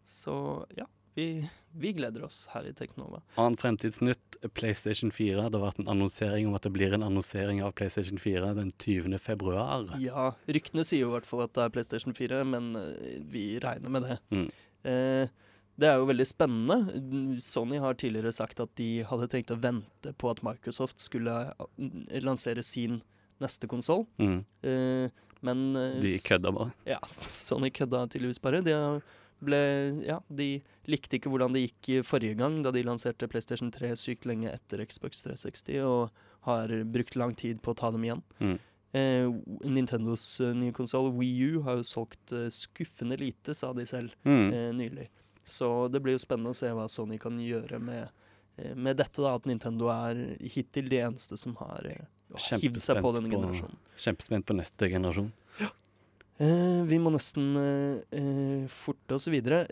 Så 0.09 0.36
ja, 0.77 0.86
vi, 1.18 1.25
vi 1.77 1.91
gleder 1.97 2.24
oss 2.25 2.44
her 2.53 2.65
i 2.69 2.71
Teknova. 2.74 3.19
Annet 3.41 3.62
fremtidsnytt, 3.62 4.38
PlayStation 4.56 5.12
4. 5.13 5.50
Det 5.50 5.57
har 5.59 5.65
vært 5.65 5.81
en 5.83 5.91
annonsering 5.91 6.47
om 6.47 6.56
at 6.57 6.63
det 6.65 6.71
blir 6.77 6.94
en 6.95 7.03
annonsering 7.06 7.59
av 7.65 7.74
PlayStation 7.77 8.18
4 8.21 8.53
den 8.57 8.71
20. 8.80 9.18
februar. 9.21 9.89
Ja, 10.01 10.30
ryktene 10.47 10.86
sier 10.88 11.03
jo 11.03 11.12
i 11.12 11.18
hvert 11.18 11.27
fall 11.30 11.44
at 11.45 11.53
det 11.57 11.65
er 11.68 11.75
PlayStation 11.75 12.15
4, 12.18 12.41
men 12.53 12.71
eh, 12.80 13.19
vi 13.30 13.45
regner 13.62 13.94
med 13.97 14.07
det. 14.07 14.18
Mm. 14.33 14.47
Eh, 14.89 15.38
det 15.79 15.87
er 15.89 15.99
jo 16.01 16.07
veldig 16.09 16.25
spennende. 16.27 16.77
Sony 17.43 17.79
har 17.79 17.95
tidligere 17.99 18.33
sagt 18.35 18.59
at 18.63 18.71
de 18.79 18.89
hadde 19.07 19.29
tenkt 19.31 19.53
å 19.55 19.59
vente 19.63 20.13
på 20.19 20.29
at 20.31 20.41
Microsoft 20.45 20.99
skulle 21.03 21.35
eh, 21.55 22.19
lansere 22.25 22.63
sin 22.65 23.00
neste 23.39 23.69
konsoll. 23.71 24.05
Mm. 24.19 24.41
Eh, 24.67 25.25
men 25.48 25.62
eh, 25.79 26.00
De 26.03 26.12
kødda 26.25 26.51
bare. 26.51 26.74
Ja, 26.89 27.00
Sony 27.15 27.71
kødda 27.71 28.05
tydeligvis 28.12 28.41
bare. 28.43 28.59
De, 28.65 28.75
ble, 29.39 29.59
ja, 30.03 30.17
de 30.27 30.50
likte 30.91 31.15
ikke 31.15 31.31
hvordan 31.31 31.55
det 31.55 31.62
gikk 31.69 32.03
forrige 32.03 32.36
gang, 32.41 32.57
da 32.65 32.74
de 32.75 32.83
lanserte 32.83 33.29
PlayStation 33.31 33.71
3 33.71 33.93
sykt 34.00 34.27
lenge 34.27 34.51
etter 34.51 34.83
Xbox 34.83 35.24
360, 35.24 35.79
og 35.88 36.09
har 36.50 36.74
brukt 36.91 37.15
lang 37.19 37.31
tid 37.39 37.62
på 37.63 37.71
å 37.71 37.77
ta 37.79 37.91
dem 37.95 38.03
igjen. 38.09 38.24
Mm. 38.43 38.57
Eh, 39.00 39.29
Nintendos 39.69 40.24
eh, 40.43 40.51
nye 40.57 40.74
konsoll, 40.75 41.12
Wii 41.15 41.53
U, 41.53 41.62
har 41.67 41.79
jo 41.79 41.88
solgt 41.88 42.33
eh, 42.36 42.48
skuffende 42.51 43.15
lite, 43.21 43.55
sa 43.55 43.71
de 43.77 43.86
selv 43.88 44.12
Mm. 44.27 44.48
eh, 44.51 44.69
nylig. 44.75 45.07
Så 45.50 45.89
det 45.91 46.01
blir 46.06 46.15
jo 46.18 46.22
spennende 46.24 46.53
å 46.53 46.58
se 46.58 46.70
hva 46.75 46.88
Sony 46.89 47.18
kan 47.22 47.38
gjøre 47.41 47.79
med, 47.82 48.10
eh, 48.58 48.75
med 48.75 48.98
dette, 49.01 49.22
da, 49.22 49.36
at 49.36 49.46
Nintendo 49.50 49.89
er 49.94 50.38
hittil 50.53 50.89
de 50.89 51.01
eneste 51.10 51.38
som 51.38 51.56
har 51.60 51.86
eh, 51.89 52.06
hivd 52.62 52.79
seg 52.84 53.01
på 53.03 53.13
denne 53.15 53.29
på- 53.32 53.39
generasjonen. 53.41 53.77
Kjempespent 53.98 54.46
på 54.46 54.56
neste 54.60 54.89
generasjon. 54.94 55.32
Eh, 56.39 56.84
vi 56.88 56.96
må 57.03 57.12
nesten 57.12 57.50
eh, 57.60 57.98
eh, 58.15 58.67
forte 58.72 59.17
oss 59.17 59.25
videre. 59.27 59.65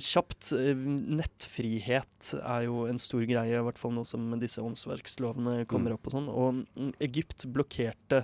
Kjapt. 0.00 0.52
Nettfrihet 0.56 2.30
er 2.40 2.64
jo 2.64 2.86
en 2.88 3.00
stor 3.02 3.26
greie, 3.28 3.58
i 3.58 3.64
hvert 3.66 3.80
fall 3.80 3.92
nå 3.92 4.06
som 4.08 4.30
disse 4.40 4.62
åndsverkslovene 4.64 5.66
kommer 5.68 5.92
Mm. 5.92 5.98
opp 5.98 6.06
og 6.08 6.14
sånn. 6.14 6.28
Og 6.32 6.62
mm, 6.78 6.94
Egypt 7.04 7.44
blokkerte 7.52 8.22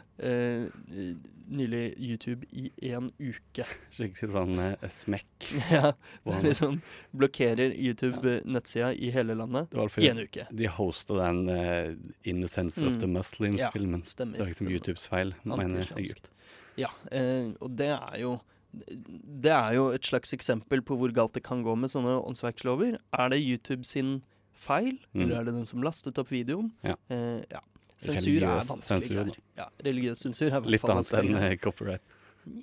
nylig 1.50 1.82
YouTube 1.98 2.46
i 2.54 2.70
én 2.88 3.10
uke. 3.18 3.66
Skikkelig 3.96 4.30
sånn 4.32 4.56
smekk. 4.88 5.48
ja, 5.76 5.92
det 6.24 6.34
er 6.38 6.44
liksom 6.46 6.80
blokkerer 7.12 7.74
YouTube 7.74 8.22
eh, 8.36 8.40
nettsida 8.46 8.92
i 8.94 9.10
hele 9.12 9.34
landet 9.36 9.74
i 9.98 10.08
en 10.08 10.22
uke. 10.24 10.46
de 10.50 10.68
hosta 10.72 11.18
den 11.20 11.48
eh, 11.52 11.96
'Innocence 12.24 12.80
of 12.86 12.94
Mm. 12.96 13.00
the 13.00 13.06
Muslims'-filmen. 13.18 14.04
Stemmer. 14.06 14.38
det 14.38 14.46
var 14.46 14.52
liksom 14.54 14.68
YouTubes 14.70 15.06
feil, 15.10 15.34
mener. 15.44 15.84
Egypt. 15.98 16.30
Ja, 16.78 16.88
eh, 17.10 17.50
og 17.60 17.76
det 17.76 17.88
er 17.96 18.20
jo 18.20 18.40
Det 18.70 19.50
er 19.50 19.72
jo 19.74 19.88
et 19.90 20.02
slags 20.06 20.30
eksempel 20.32 20.78
på 20.86 20.94
hvor 20.96 21.10
galt 21.12 21.32
det 21.34 21.42
kan 21.42 21.64
gå 21.66 21.72
med 21.76 21.90
sånne 21.90 22.20
åndsverkslover. 22.22 23.00
Er 23.18 23.28
det 23.32 23.40
YouTube 23.42 23.82
sin 23.84 24.22
feil, 24.54 25.00
Mm. 25.12 25.22
eller 25.24 25.40
er 25.40 25.44
det 25.44 25.54
den 25.56 25.66
som 25.66 25.82
lastet 25.82 26.18
opp 26.18 26.28
videoen? 26.30 26.70
Ja. 26.84 26.94
Eh, 27.10 27.42
ja. 27.50 27.58
Sensur 27.98 28.36
er 28.38 28.60
vanskelig 28.62 29.08
sensur, 29.08 29.34
Ja, 29.58 29.66
religiøs 29.84 30.22
sensur 30.22 30.52
er 30.52 30.60
Litt 30.70 30.84
annet 30.84 31.10
enn 31.18 31.34
eh, 31.34 31.56
copyright. 31.56 32.00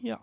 Ja, 0.02 0.18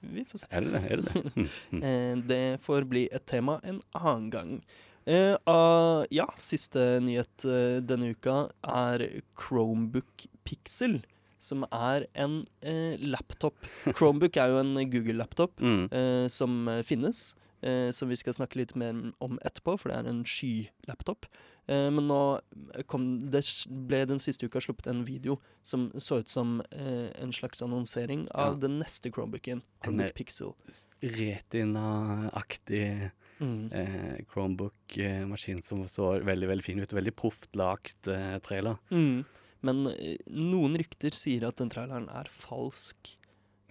vi 0.00 0.22
får 0.24 0.38
se. 0.44 0.46
Er 0.52 0.60
det 0.60 0.72
det? 0.72 0.84
Er 0.92 0.96
det 1.02 1.12
det? 1.12 1.48
Mm. 1.72 1.82
Eh, 1.82 2.14
det 2.28 2.60
får 2.62 2.86
bli 2.88 3.08
et 3.12 3.26
tema 3.26 3.58
en 3.64 3.82
annen 3.94 4.30
gang. 4.30 4.62
Eh, 5.06 5.34
ah, 5.46 6.04
ja, 6.10 6.26
siste 6.36 7.00
nyhet 7.02 7.44
eh, 7.44 7.80
denne 7.82 8.14
uka 8.14 8.48
er 8.62 9.22
Chromebook 9.36 10.26
Pixel. 10.44 11.00
Som 11.40 11.64
er 11.72 12.06
en 12.14 12.42
eh, 12.62 12.96
laptop. 13.00 13.54
Chromebook 13.92 14.36
er 14.36 14.48
jo 14.54 14.58
en 14.62 14.74
Google-laptop 14.90 15.60
Mm. 15.66 15.88
eh, 15.92 16.28
som 16.28 16.68
eh, 16.68 16.82
finnes, 16.82 17.34
eh, 17.62 17.90
som 17.92 18.08
vi 18.08 18.16
skal 18.16 18.32
snakke 18.34 18.56
litt 18.56 18.74
mer 18.76 19.12
om 19.20 19.38
etterpå, 19.44 19.76
for 19.78 19.88
det 19.92 19.98
er 19.98 20.08
en 20.10 20.24
skylaptop. 20.24 21.26
Eh, 21.68 21.90
men 21.90 22.06
nå 22.06 22.38
kom, 22.86 23.26
det 23.30 23.42
ble 23.88 24.04
den 24.06 24.18
siste 24.22 24.46
uka 24.46 24.60
sluppet 24.62 24.86
en 24.86 25.00
video 25.04 25.40
som 25.66 25.88
så 25.98 26.20
ut 26.22 26.28
som 26.30 26.60
eh, 26.70 27.10
en 27.20 27.32
slags 27.34 27.60
annonsering 27.62 28.28
av 28.34 28.52
Ja. 28.54 28.60
den 28.68 28.78
neste 28.78 29.10
Chromebooken, 29.10 29.62
En, 29.62 29.64
Chromebook 29.82 30.06
en 30.06 30.12
Pixel. 30.14 30.54
Retina-aktig 31.02 33.10
Mm. 33.38 33.70
eh, 33.70 34.24
Chromebook-maskin 34.32 35.60
som 35.62 35.86
så 35.88 36.20
veldig 36.24 36.48
veldig 36.48 36.64
fin 36.64 36.78
ut. 36.80 36.88
Veldig 36.92 37.14
proft 37.16 37.54
lagt 37.54 38.08
eh, 38.08 38.38
trailer. 38.38 38.78
Mm. 38.90 39.24
Men 39.66 39.84
eh, 39.92 40.16
noen 40.32 40.76
rykter 40.80 41.14
sier 41.16 41.46
at 41.48 41.58
den 41.60 41.72
traileren 41.72 42.08
er 42.12 42.30
falsk. 42.32 43.16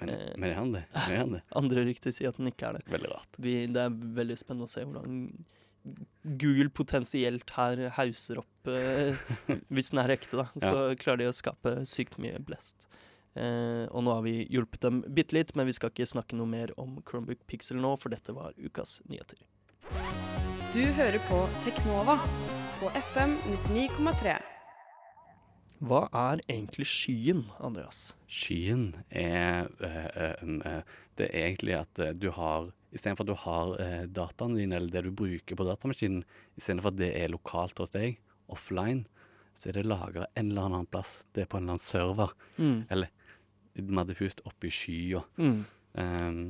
Men, 0.01 0.09
Eh. 0.11 0.31
men 0.35 0.49
er 0.49 0.57
han 0.59 0.71
det? 0.75 0.81
Er 1.05 1.19
han 1.21 1.35
det? 1.37 1.43
Andre 1.61 1.85
rykter 1.87 2.11
sier 2.11 2.33
at 2.33 2.39
den 2.41 2.49
ikke 2.51 2.67
er 2.67 2.79
det. 2.79 2.85
Veldig 2.91 3.11
rart. 3.13 3.37
Vi, 3.39 3.53
det 3.71 3.85
er 3.87 3.93
veldig 4.17 4.35
spennende 4.41 4.67
å 4.67 4.71
se 4.73 4.83
hvordan 4.83 5.29
Google 6.41 6.71
potensielt 6.73 7.51
her 7.55 7.83
hauser 7.95 8.39
opp 8.41 8.69
eh, 8.73 9.15
Hvis 9.73 9.91
den 9.93 10.01
er 10.01 10.11
ekte, 10.17 10.39
da. 10.41 10.47
Så 10.59 10.79
klarer 10.99 11.21
de 11.23 11.29
å 11.29 11.35
skape 11.37 11.77
sykt 11.87 12.17
mye 12.19 12.41
blest. 12.43 12.89
Eh, 13.35 13.85
og 13.91 14.03
nå 14.07 14.15
har 14.17 14.23
vi 14.25 14.33
hjulpet 14.51 14.81
dem 14.83 14.99
bitte 15.15 15.37
litt, 15.37 15.53
men 15.55 15.67
vi 15.69 15.75
skal 15.77 15.91
ikke 15.93 16.07
snakke 16.09 16.35
noe 16.39 16.49
mer 16.49 16.73
om 16.81 16.97
Chromebook 17.07 17.45
Pixel 17.51 17.79
nå, 17.83 17.93
for 18.01 18.11
dette 18.15 18.35
var 18.35 18.55
ukas 18.57 18.97
nyheter. 19.11 19.39
Du 20.75 20.81
hører 20.97 21.21
på 21.29 21.39
Teknova 21.63 22.17
på 22.81 22.91
FM 22.99 23.37
99,3. 23.69 24.35
Hva 25.83 26.05
er 26.15 26.41
egentlig 26.47 26.87
skyen, 26.87 27.45
Andreas? 27.59 28.15
Skyen 28.31 28.93
er 29.09 29.67
en, 29.81 30.61
eh, 30.61 30.81
Det 31.17 31.29
er 31.31 31.47
egentlig 31.47 31.75
at 31.79 32.19
du 32.19 32.31
har 32.31 32.71
Istedenfor 32.95 33.25
at 33.25 33.27
du 33.27 33.39
har 33.43 33.73
eh, 33.83 34.03
dataen 34.07 34.55
din, 34.55 34.71
eller 34.71 34.87
det 34.87 35.03
du 35.03 35.11
bruker 35.11 35.57
på 35.57 35.67
datamaskinen, 35.67 36.23
istedenfor 36.55 36.93
at 36.93 36.99
det 37.01 37.11
er 37.19 37.33
lokalt 37.33 37.81
hos 37.81 37.91
deg, 37.91 38.21
offline, 38.47 39.03
så 39.55 39.69
er 39.69 39.79
det 39.79 39.87
lagra 39.87 40.27
en 40.35 40.51
eller 40.51 40.69
annen 40.69 40.87
plass. 40.87 41.25
Det 41.35 41.43
er 41.43 41.49
på 41.51 41.59
en 41.59 41.65
eller 41.65 41.75
annen 41.75 41.83
server. 41.83 42.31
Mm. 42.55 42.85
Mer 43.91 44.07
diffust 44.07 44.43
oppi 44.47 44.71
i 44.71 44.75
skya. 44.75 45.23
Mm. 45.35 45.61
Um, 45.99 46.41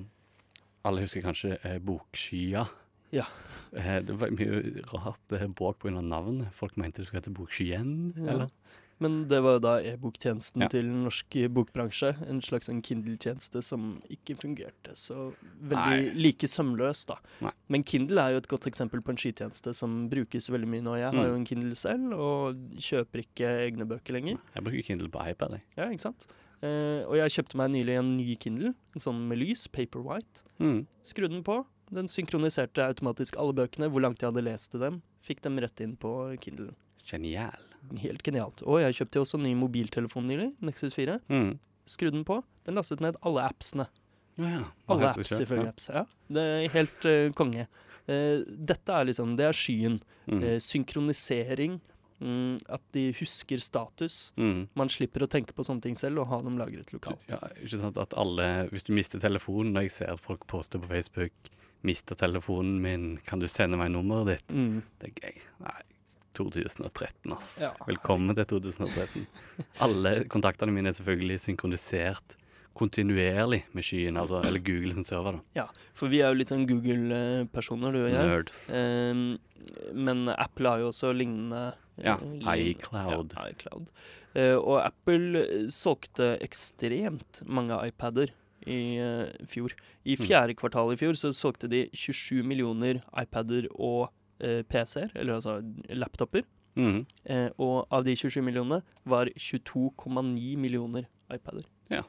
alle 0.85 1.05
husker 1.05 1.25
kanskje 1.25 1.55
eh, 1.65 1.79
Bokskya. 1.81 2.65
Ja. 3.13 3.25
Det 3.73 4.17
var 4.19 4.33
mye 4.35 4.83
rart 4.91 5.33
eh, 5.33 5.47
bråk 5.49 5.79
pga. 5.81 6.01
navnet. 6.01 6.53
Folk 6.53 6.77
mente 6.77 7.01
det 7.01 7.09
skulle 7.09 7.23
hete 7.23 7.33
Bokskyen. 7.33 7.95
Ja. 8.19 8.27
Eller? 8.35 8.53
Men 8.99 9.27
det 9.27 9.41
var 9.43 9.57
jo 9.57 9.59
da 9.59 9.73
e-boktjenesten 9.83 10.61
Ja. 10.61 10.67
til 10.71 10.85
norsk 10.85 11.35
bokbransje. 11.51 12.13
En 12.29 12.39
slags 12.41 12.69
sånn 12.69 12.81
Kindle-tjeneste 12.81 13.61
som 13.61 14.01
ikke 14.09 14.37
fungerte 14.39 14.95
så 14.95 15.33
veldig 15.61 16.13
Nei. 16.13 16.13
like 16.15 16.47
sømløst, 16.47 17.07
da. 17.07 17.17
Nei. 17.41 17.51
Men 17.67 17.83
Kindle 17.83 18.17
er 18.21 18.31
jo 18.31 18.37
et 18.37 18.47
godt 18.47 18.67
eksempel 18.71 19.01
på 19.03 19.09
en 19.09 19.17
skytjeneste 19.17 19.75
som 19.75 20.07
brukes 20.09 20.47
veldig 20.49 20.67
mye 20.67 20.81
nå. 20.81 20.95
Jeg 20.95 21.11
har 21.11 21.25
Mm. 21.25 21.27
jo 21.27 21.35
en 21.35 21.45
Kindle 21.45 21.75
selv, 21.75 22.13
og 22.13 22.55
kjøper 22.77 23.25
ikke 23.25 23.45
egne 23.67 23.85
bøker 23.85 24.13
lenger. 24.13 24.39
Jeg 24.55 24.63
bruker 24.63 24.83
Kindle 24.85 25.09
på 25.09 25.27
iPad. 25.29 25.51
Jeg. 25.51 25.61
Ja, 25.77 25.89
ikke 25.89 26.01
sant? 26.01 26.27
Eh, 26.63 27.03
og 27.05 27.15
jeg 27.15 27.29
kjøpte 27.31 27.55
meg 27.55 27.71
nylig 27.71 27.97
en 27.99 28.15
ny 28.17 28.35
Kindle, 28.37 28.73
en 28.95 28.99
sånn 29.01 29.27
med 29.27 29.37
lys, 29.39 29.67
Paperwhite. 29.67 30.43
Mm. 30.59 30.87
Skrudde 31.03 31.31
den 31.31 31.43
på. 31.43 31.65
Den 31.91 32.05
synkroniserte 32.07 32.81
automatisk 32.81 33.35
alle 33.37 33.53
bøkene, 33.53 33.91
hvor 33.91 34.01
langt 34.01 34.19
jeg 34.19 34.31
hadde 34.31 34.43
lest 34.43 34.71
til 34.71 34.79
dem. 34.79 35.01
Fikk 35.21 35.41
dem 35.41 35.59
rett 35.59 35.79
inn 35.81 35.97
på 35.97 36.39
Kindle. 36.39 36.73
Genial. 37.05 37.59
Helt 38.01 38.23
genialt. 38.25 38.63
Og 38.65 38.81
jeg 38.81 38.97
kjøpte 38.99 39.21
også 39.21 39.39
en 39.39 39.45
ny 39.47 39.53
mobiltelefon 39.59 40.27
nylig, 40.29 40.51
Nexus 40.65 40.97
4. 40.97 41.19
Mm. 41.31 41.55
Skrudde 41.89 42.17
den 42.17 42.27
på. 42.27 42.41
Den 42.65 42.79
lastet 42.79 43.03
ned 43.03 43.17
alle 43.25 43.45
appsene. 43.45 43.87
Ja, 44.35 44.51
ja. 44.57 44.61
Alle 44.91 45.09
apps, 45.13 45.33
selvfølgelig. 45.37 45.71
Ja. 45.71 45.73
apps. 45.73 45.89
Ja. 45.93 46.05
Det 46.35 46.45
er 46.51 46.69
helt 46.73 47.07
uh, 47.07 47.33
konge. 47.37 47.67
Uh, 48.05 48.41
dette 48.45 48.93
er 48.93 49.07
liksom 49.07 49.35
Det 49.39 49.45
er 49.47 49.57
skyen. 49.57 49.99
Mm. 50.25 50.41
Uh, 50.41 50.55
synkronisering. 50.63 51.77
Mm, 52.23 52.55
at 52.71 52.81
de 52.95 53.09
husker 53.19 53.59
status. 53.59 54.31
Mm. 54.39 54.69
Man 54.79 54.91
slipper 54.91 55.25
å 55.25 55.27
tenke 55.29 55.53
på 55.55 55.65
sånne 55.67 55.83
ting 55.83 55.97
selv 55.99 56.23
og 56.23 56.29
ha 56.31 56.39
dem 56.45 56.55
lagret 56.57 56.93
lokalt. 56.95 57.19
Ja, 57.27 57.41
ikke 57.59 57.81
sant 57.81 57.99
at 57.99 58.15
alle 58.15 58.69
Hvis 58.71 58.87
du 58.87 58.93
mister 58.95 59.19
telefonen, 59.19 59.73
når 59.75 59.89
jeg 59.89 59.95
ser 59.97 60.13
at 60.13 60.23
folk 60.23 60.47
poster 60.47 60.79
på 60.79 60.93
Facebook 60.93 61.51
'Mister 61.85 62.17
telefonen 62.17 62.79
min, 62.81 63.17
kan 63.27 63.37
du 63.37 63.45
sende 63.45 63.77
meg 63.77 63.91
nummeret 63.93 64.31
ditt?' 64.31 64.55
Mm. 64.55 64.81
Det 64.97 65.11
er 65.11 65.19
gøy. 65.21 65.41
Nei, 65.61 65.81
2013, 66.35 67.33
ass. 67.35 67.53
Ja. 67.63 67.71
Velkommen 67.87 68.35
til 68.37 68.45
2013. 68.55 69.25
Alle 69.85 70.15
kontaktene 70.31 70.73
mine 70.75 70.91
er 70.91 70.97
selvfølgelig 70.97 71.39
synkronisert 71.45 72.35
kontinuerlig 72.75 73.61
med 73.71 73.85
skyen, 73.87 74.17
altså, 74.19 74.41
eller 74.43 74.59
Google 74.59 74.91
sin 74.93 75.05
server. 75.07 75.37
da. 75.37 75.61
Ja, 75.61 75.67
For 75.95 76.11
vi 76.11 76.19
er 76.19 76.33
jo 76.33 76.39
litt 76.41 76.51
sånn 76.51 76.65
Google-personer, 76.67 77.93
du 77.95 78.01
og 78.03 78.11
jeg. 78.11 78.27
Nerd. 78.27 78.51
Eh, 78.67 79.93
men 79.95 80.25
Apple 80.35 80.69
har 80.73 80.79
jo 80.83 80.89
også 80.91 81.13
lignende 81.15 81.61
eh, 81.97 82.03
Ja, 82.09 82.17
lignende- 82.17 82.75
iCloud. 82.75 83.33
Ja, 83.37 83.47
iCloud. 83.53 83.87
Eh, 84.35 84.55
og 84.59 84.81
Apple 84.83 85.39
eh, 85.45 85.67
solgte 85.71 86.33
ekstremt 86.43 87.45
mange 87.47 87.79
iPader 87.87 88.33
i 88.67 88.97
eh, 88.99 89.31
fjor. 89.47 89.71
I 90.05 90.15
Mm. 90.19 90.25
fjerde 90.27 90.55
kvartal 90.59 90.91
i 90.91 90.97
fjor 90.99 91.13
så 91.15 91.31
solgte 91.33 91.69
de 91.69 91.85
27 91.93 92.43
millioner 92.43 93.01
iPader 93.17 93.67
og 93.79 94.09
eh, 94.09 94.11
PC-er, 94.39 95.11
eller 95.15 95.35
altså 95.39 95.59
laptoper. 95.89 96.43
Mm. 96.75 97.05
Eh, 97.25 97.49
og 97.57 97.87
av 97.91 98.03
de 98.03 98.15
27 98.19 98.41
millionene 98.43 98.81
var 99.07 99.29
22,9 99.39 100.57
millioner 100.59 101.05
iPader. 101.31 101.63
Ja. 101.89 102.01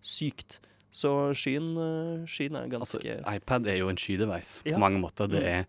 Sykt. 0.00 0.60
Så 0.92 1.32
skyen, 1.34 1.72
eh, 1.80 2.26
skyen 2.28 2.54
er 2.56 2.68
Altså, 2.78 3.00
ganske 3.00 3.36
iPad 3.36 3.66
er 3.66 3.76
jo 3.80 3.88
en 3.88 3.96
skydeveis 3.96 4.62
Ja. 4.64 4.74
på 4.74 4.78
mange 4.80 5.00
måter. 5.00 5.26
Det, 5.28 5.40
Mm. 5.42 5.48
er, 5.48 5.66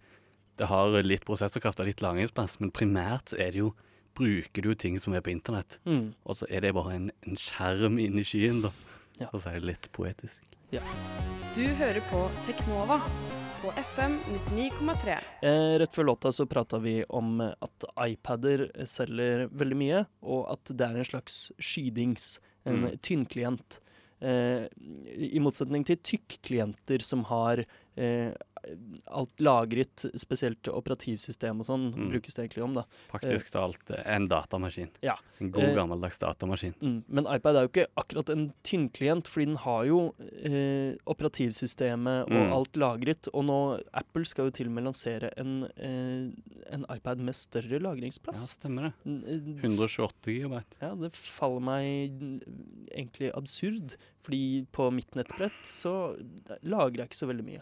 det 0.58 0.68
har 0.68 1.02
litt 1.04 1.26
prosessorkraft 1.26 1.80
og 1.80 1.88
litt 1.88 2.02
lagringsplass, 2.02 2.60
men 2.60 2.72
primært 2.72 3.34
er 3.40 3.52
det 3.52 3.56
jo 3.60 3.74
bruker 4.16 4.62
du 4.62 4.76
ting 4.76 5.00
som 5.00 5.14
er 5.16 5.22
på 5.22 5.32
internett, 5.32 5.80
mm. 5.88 6.14
og 6.26 6.36
så 6.38 6.46
er 6.52 6.60
det 6.62 6.74
bare 6.76 6.94
en, 6.94 7.12
en 7.26 7.36
skjerm 7.36 7.98
inni 8.00 8.22
skyen, 8.24 8.62
da. 8.62 8.72
Ja. 9.20 9.28
For 9.32 9.40
å 9.40 9.42
si 9.42 9.50
det 9.50 9.64
litt 9.64 9.90
poetisk. 9.92 10.44
Du 10.72 11.66
hører 11.78 12.02
på 12.10 12.30
Teknova 12.46 13.02
på 13.64 13.72
FM 13.80 14.18
99,3. 14.52 15.14
Eh, 15.42 15.78
rett 15.80 15.96
før 15.96 16.04
låta 16.10 16.32
så 16.36 16.44
prata 16.52 16.80
vi 16.84 16.98
om 17.16 17.38
at 17.42 17.86
iPader 18.04 18.66
selger 18.90 19.46
veldig 19.56 19.78
mye, 19.80 20.02
og 20.28 20.50
at 20.52 20.74
det 20.76 20.84
er 20.90 21.00
en 21.00 21.08
slags 21.08 21.38
skydings, 21.64 22.40
en 22.68 22.82
Mm. 22.90 22.98
tynnklient. 23.00 23.80
Eh, 24.22 24.68
I 25.16 25.40
motsetning 25.40 25.86
til 25.86 25.96
tykkklienter 25.98 27.02
som 27.04 27.24
har 27.32 27.64
eh, 27.96 28.34
alt 29.08 29.38
lagret, 29.40 30.06
spesielt 30.20 30.64
operativsystem 30.68 31.60
og 31.60 31.66
sånn, 31.66 31.94
Mm. 31.94 32.10
brukes 32.12 32.34
det 32.36 32.50
egentlig 32.50 32.64
om, 32.64 32.74
da. 32.74 32.84
Faktisk 33.12 33.52
talt 33.52 33.90
eh, 33.92 34.02
en 34.16 34.28
datamaskin. 34.28 34.90
Ja. 35.02 35.16
En 35.40 35.52
god, 35.52 35.64
Eh, 35.64 35.76
gammeldags 35.76 36.18
datamaskin. 36.20 36.74
Mm. 36.82 37.04
Men 37.08 37.26
iPad 37.26 37.56
er 37.56 37.62
jo 37.68 37.70
ikke 37.74 37.88
akkurat 37.98 38.30
en 38.30 38.54
tynnklient, 38.64 39.28
fordi 39.28 39.46
den 39.46 39.56
har 39.58 39.86
jo 39.86 40.14
eh, 40.44 40.96
operativsystemet 41.08 42.24
og 42.26 42.30
Mm. 42.32 42.54
alt 42.54 42.74
lagret. 42.74 43.28
Og 43.34 43.44
nå 43.46 43.82
Apple 43.94 44.26
skal 44.26 44.46
jo 44.46 44.52
til 44.52 44.68
og 44.68 44.74
med 44.74 44.84
lansere 44.86 45.32
en, 45.38 45.64
eh, 45.78 46.32
en 46.74 46.86
iPad 46.90 47.18
med 47.20 47.34
større 47.36 47.80
lagringsplass. 47.80 48.40
Ja, 48.40 48.70
stemmer 48.70 48.82
det. 48.84 48.94
N- 49.06 49.24
eh, 49.28 49.62
128 49.62 50.32
gigabyte. 50.32 50.78
Ja, 50.82 50.96
det 50.96 51.14
faller 51.14 51.60
meg 51.62 52.12
egentlig 52.92 53.32
absurd, 53.34 53.96
fordi 54.24 54.66
på 54.72 54.92
mitt 54.94 55.12
nettbrett 55.16 55.52
så 55.64 56.16
lagrer 56.64 56.98
jeg 57.04 57.10
ikke 57.10 57.22
så 57.24 57.28
veldig 57.28 57.46
mye. 57.46 57.62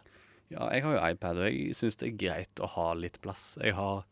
Ja, 0.51 0.67
jeg 0.75 0.84
har 0.86 0.98
jo 0.98 1.03
iPad, 1.15 1.38
og 1.41 1.48
jeg 1.50 1.75
syns 1.79 1.98
det 2.01 2.10
er 2.12 2.17
greit 2.25 2.62
å 2.63 2.67
ha 2.75 2.89
litt 3.00 3.22
plass. 3.24 3.53
Jeg 3.63 3.74
har 3.79 4.03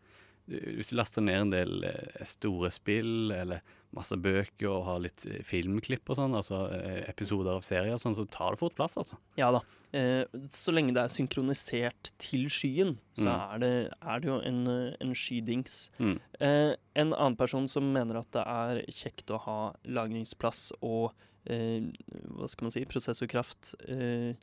Hvis 0.49 0.87
du 0.89 0.95
laster 0.97 1.21
ned 1.21 1.35
en 1.43 1.51
del 1.53 1.83
eh, 1.85 2.23
store 2.25 2.71
spill 2.73 3.29
eller 3.35 3.59
masse 3.93 4.15
bøker 4.17 4.65
og 4.71 4.85
har 4.87 5.01
litt 5.03 5.21
eh, 5.29 5.43
filmklipp 5.45 6.09
og 6.09 6.17
sånn, 6.17 6.33
altså 6.39 6.63
eh, 6.73 7.03
episoder 7.11 7.53
av 7.53 7.61
serier 7.67 7.93
og 7.93 8.01
sånn, 8.01 8.15
så 8.17 8.25
tar 8.33 8.55
det 8.55 8.59
fort 8.63 8.73
plass, 8.73 8.95
altså. 8.97 9.19
Ja 9.37 9.51
da. 9.53 9.61
Eh, 9.93 10.23
så 10.49 10.73
lenge 10.73 10.95
det 10.97 11.03
er 11.03 11.13
synkronisert 11.13 12.09
til 12.17 12.47
skyen, 12.49 12.95
så 13.13 13.29
Mm. 13.29 13.37
er, 13.53 13.61
det, 13.61 13.71
er 14.01 14.19
det 14.25 14.31
jo 14.31 14.39
en, 14.49 14.59
eh, 14.73 14.97
en 15.05 15.13
skydings. 15.13 15.77
Mm. 16.01 16.17
Eh, 16.41 16.73
en 17.03 17.13
annen 17.13 17.37
person 17.37 17.67
som 17.69 17.85
mener 17.93 18.17
at 18.17 18.31
det 18.33 18.41
er 18.47 18.81
kjekt 18.89 19.29
å 19.29 19.37
ha 19.45 19.59
lagringsplass 19.85 20.71
og 20.81 21.11
eh, 21.45 21.91
hva 22.25 22.49
skal 22.49 22.65
man 22.65 22.73
si, 22.73 22.85
prosessorkraft 22.89 23.75
eh, 23.87 24.33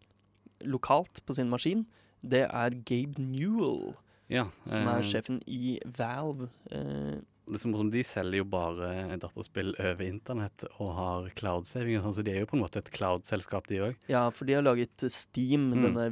lokalt 0.64 1.20
på 1.26 1.34
sin 1.34 1.50
maskin, 1.50 1.86
det 2.22 2.48
er 2.50 2.70
Gabe 2.70 3.18
Newell, 3.18 3.94
Ja. 4.28 4.48
som 4.66 4.86
er 4.88 4.98
eh, 4.98 5.02
sjefen 5.02 5.42
i 5.46 5.78
Valve. 5.84 6.48
Eh, 6.70 7.20
det 7.46 7.54
er 7.54 7.58
som 7.62 7.74
om 7.78 7.90
De 7.92 8.02
selger 8.02 8.38
jo 8.40 8.44
bare 8.44 9.16
dataspill 9.22 9.68
over 9.78 10.02
internett 10.02 10.64
og 10.80 10.88
har 10.96 11.28
cloud-saving, 11.38 12.00
sånn, 12.02 12.12
så 12.16 12.22
de 12.24 12.30
er 12.32 12.40
jo 12.40 12.46
på 12.50 12.56
en 12.56 12.62
måte 12.64 12.76
et 12.82 12.90
cloud-selskap, 12.90 13.66
de 13.68 13.76
òg. 13.78 13.94
Ja, 14.08 14.30
for 14.30 14.44
de 14.46 14.54
har 14.54 14.62
laget 14.66 14.98
Steam, 15.12 15.70
Mm. 15.70 15.94
denne 15.94 16.10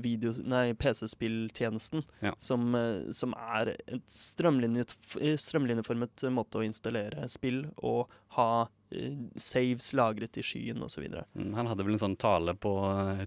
PC-spilltjenesten, 0.78 2.04
Ja. 2.22 2.34
som, 2.38 2.72
eh, 2.76 3.10
som 3.10 3.34
er 3.36 3.74
et 3.88 4.06
strømlinjeformet 4.06 6.30
måte 6.30 6.58
å 6.60 6.64
installere 6.64 7.28
spill 7.28 7.66
og 7.82 8.08
ha 8.36 8.68
eh, 8.92 9.10
saves 9.36 9.92
lagret 9.92 10.36
i 10.38 10.42
skyen 10.42 10.80
osv. 10.84 11.02
Mm, 11.34 11.52
Han 11.54 11.66
hadde 11.66 11.82
vel 11.84 11.94
en 11.94 11.98
sånn 11.98 12.16
tale 12.18 12.54
på 12.54 13.20
eh, 13.20 13.26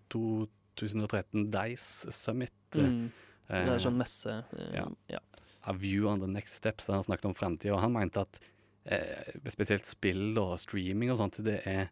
2013 0.77 1.50
Dice 1.53 2.12
Summit. 2.15 2.53
Mm. 2.77 3.10
Det 3.48 3.55
eh, 3.63 3.74
er 3.75 3.84
sånn 3.84 3.98
messe. 4.00 4.38
eh, 4.57 4.74
ja. 4.79 4.88
ja. 5.12 5.19
A 5.67 5.74
View 5.75 6.07
on 6.07 6.22
the 6.24 6.27
Next 6.31 6.55
Steps, 6.62 6.86
der 6.88 6.93
han 7.00 7.03
snakket 7.03 7.25
om 7.31 7.36
fremtiden, 7.36 7.75
og 7.75 7.81
han 7.84 7.91
mente 7.96 8.22
at 8.24 8.39
eh, 8.86 9.34
spesielt 9.51 9.86
spill 9.89 10.38
og 10.39 10.57
streaming 10.63 11.12
og 11.12 11.17
sånt, 11.19 11.41
det 11.43 11.62
er 11.67 11.89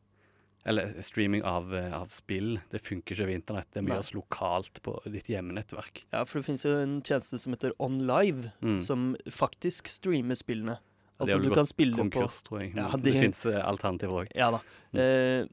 Eller 0.65 0.87
streaming 1.05 1.43
av, 1.45 1.67
eh, 1.77 1.91
av 1.93 2.07
spill, 2.09 2.55
det 2.71 2.79
funker 2.81 3.13
ikke 3.13 3.25
ved 3.27 3.35
internett. 3.37 3.67
Det 3.75 3.83
må 3.83 3.91
Nei. 3.91 3.97
gjøres 3.99 4.13
lokalt 4.15 4.79
på 4.81 4.95
ditt 5.13 5.27
hjemmenettverk. 5.29 6.05
ja, 6.11 6.23
for 6.25 6.39
det 6.39 6.45
finnes 6.47 6.63
jo 6.65 6.71
en 6.81 6.95
tjeneste 7.05 7.37
som 7.37 7.53
heter 7.53 7.71
OnLive, 7.79 8.51
Mm. 8.63 8.79
som 8.81 9.15
faktisk 9.29 9.87
streamer 9.87 10.33
spillene. 10.35 10.79
Altså 11.19 11.37
du 11.39 11.49
kan 11.49 11.63
gått 11.63 11.95
konkurs, 11.95 12.41
på 12.43 12.47
tror 12.49 12.59
jeg. 12.61 12.73
Ja, 12.75 12.89
de- 12.91 13.01
Det 13.05 13.13
fins 13.13 13.45
alternativer 13.45 14.25
òg. 14.25 14.31
Ja 14.35 14.51
da. 14.51 14.59
Mm. 14.93 14.99
Eh, 14.99 15.47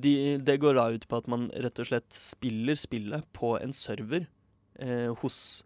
de, 0.00 0.12
det 0.38 0.60
går 0.60 0.74
da 0.78 0.88
ut 0.94 1.06
på 1.08 1.16
at 1.18 1.26
man 1.28 1.48
rett 1.50 1.78
og 1.82 1.86
slett 1.86 2.10
spiller 2.10 2.74
spillet 2.78 3.24
på 3.32 3.56
en 3.60 3.72
server 3.72 4.26
eh, 4.78 5.08
hos, 5.22 5.64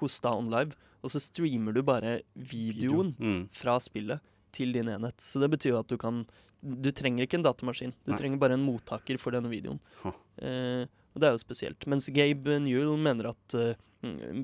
hos 0.00 0.20
da 0.20 0.30
OnLive, 0.32 0.72
og 1.02 1.10
så 1.10 1.20
streamer 1.20 1.72
du 1.74 1.82
bare 1.82 2.22
videoen 2.34 3.14
Mm. 3.18 3.48
fra 3.52 3.78
spillet 3.78 4.20
til 4.52 4.72
din 4.72 4.88
enhet. 4.88 5.18
Så 5.20 5.40
det 5.40 5.50
betyr 5.50 5.74
jo 5.74 5.78
at 5.80 5.88
du 5.88 5.96
kan 5.98 6.24
Du 6.60 6.90
trenger 6.90 7.22
ikke 7.22 7.34
en 7.38 7.44
datamaskin, 7.44 7.92
du 8.04 8.10
Nei. 8.10 8.18
trenger 8.18 8.36
bare 8.38 8.54
en 8.54 8.64
mottaker 8.66 9.16
for 9.16 9.30
denne 9.30 9.46
videoen. 9.48 9.78
Huh. 10.02 10.10
Eh, 10.42 10.86
og 11.14 11.20
det 11.20 11.28
er 11.28 11.36
jo 11.36 11.38
spesielt. 11.38 11.86
Mens 11.86 12.08
Gabe 12.10 12.58
Newell 12.58 12.96
mener 12.98 13.28
at 13.28 13.54
eh, 13.54 13.74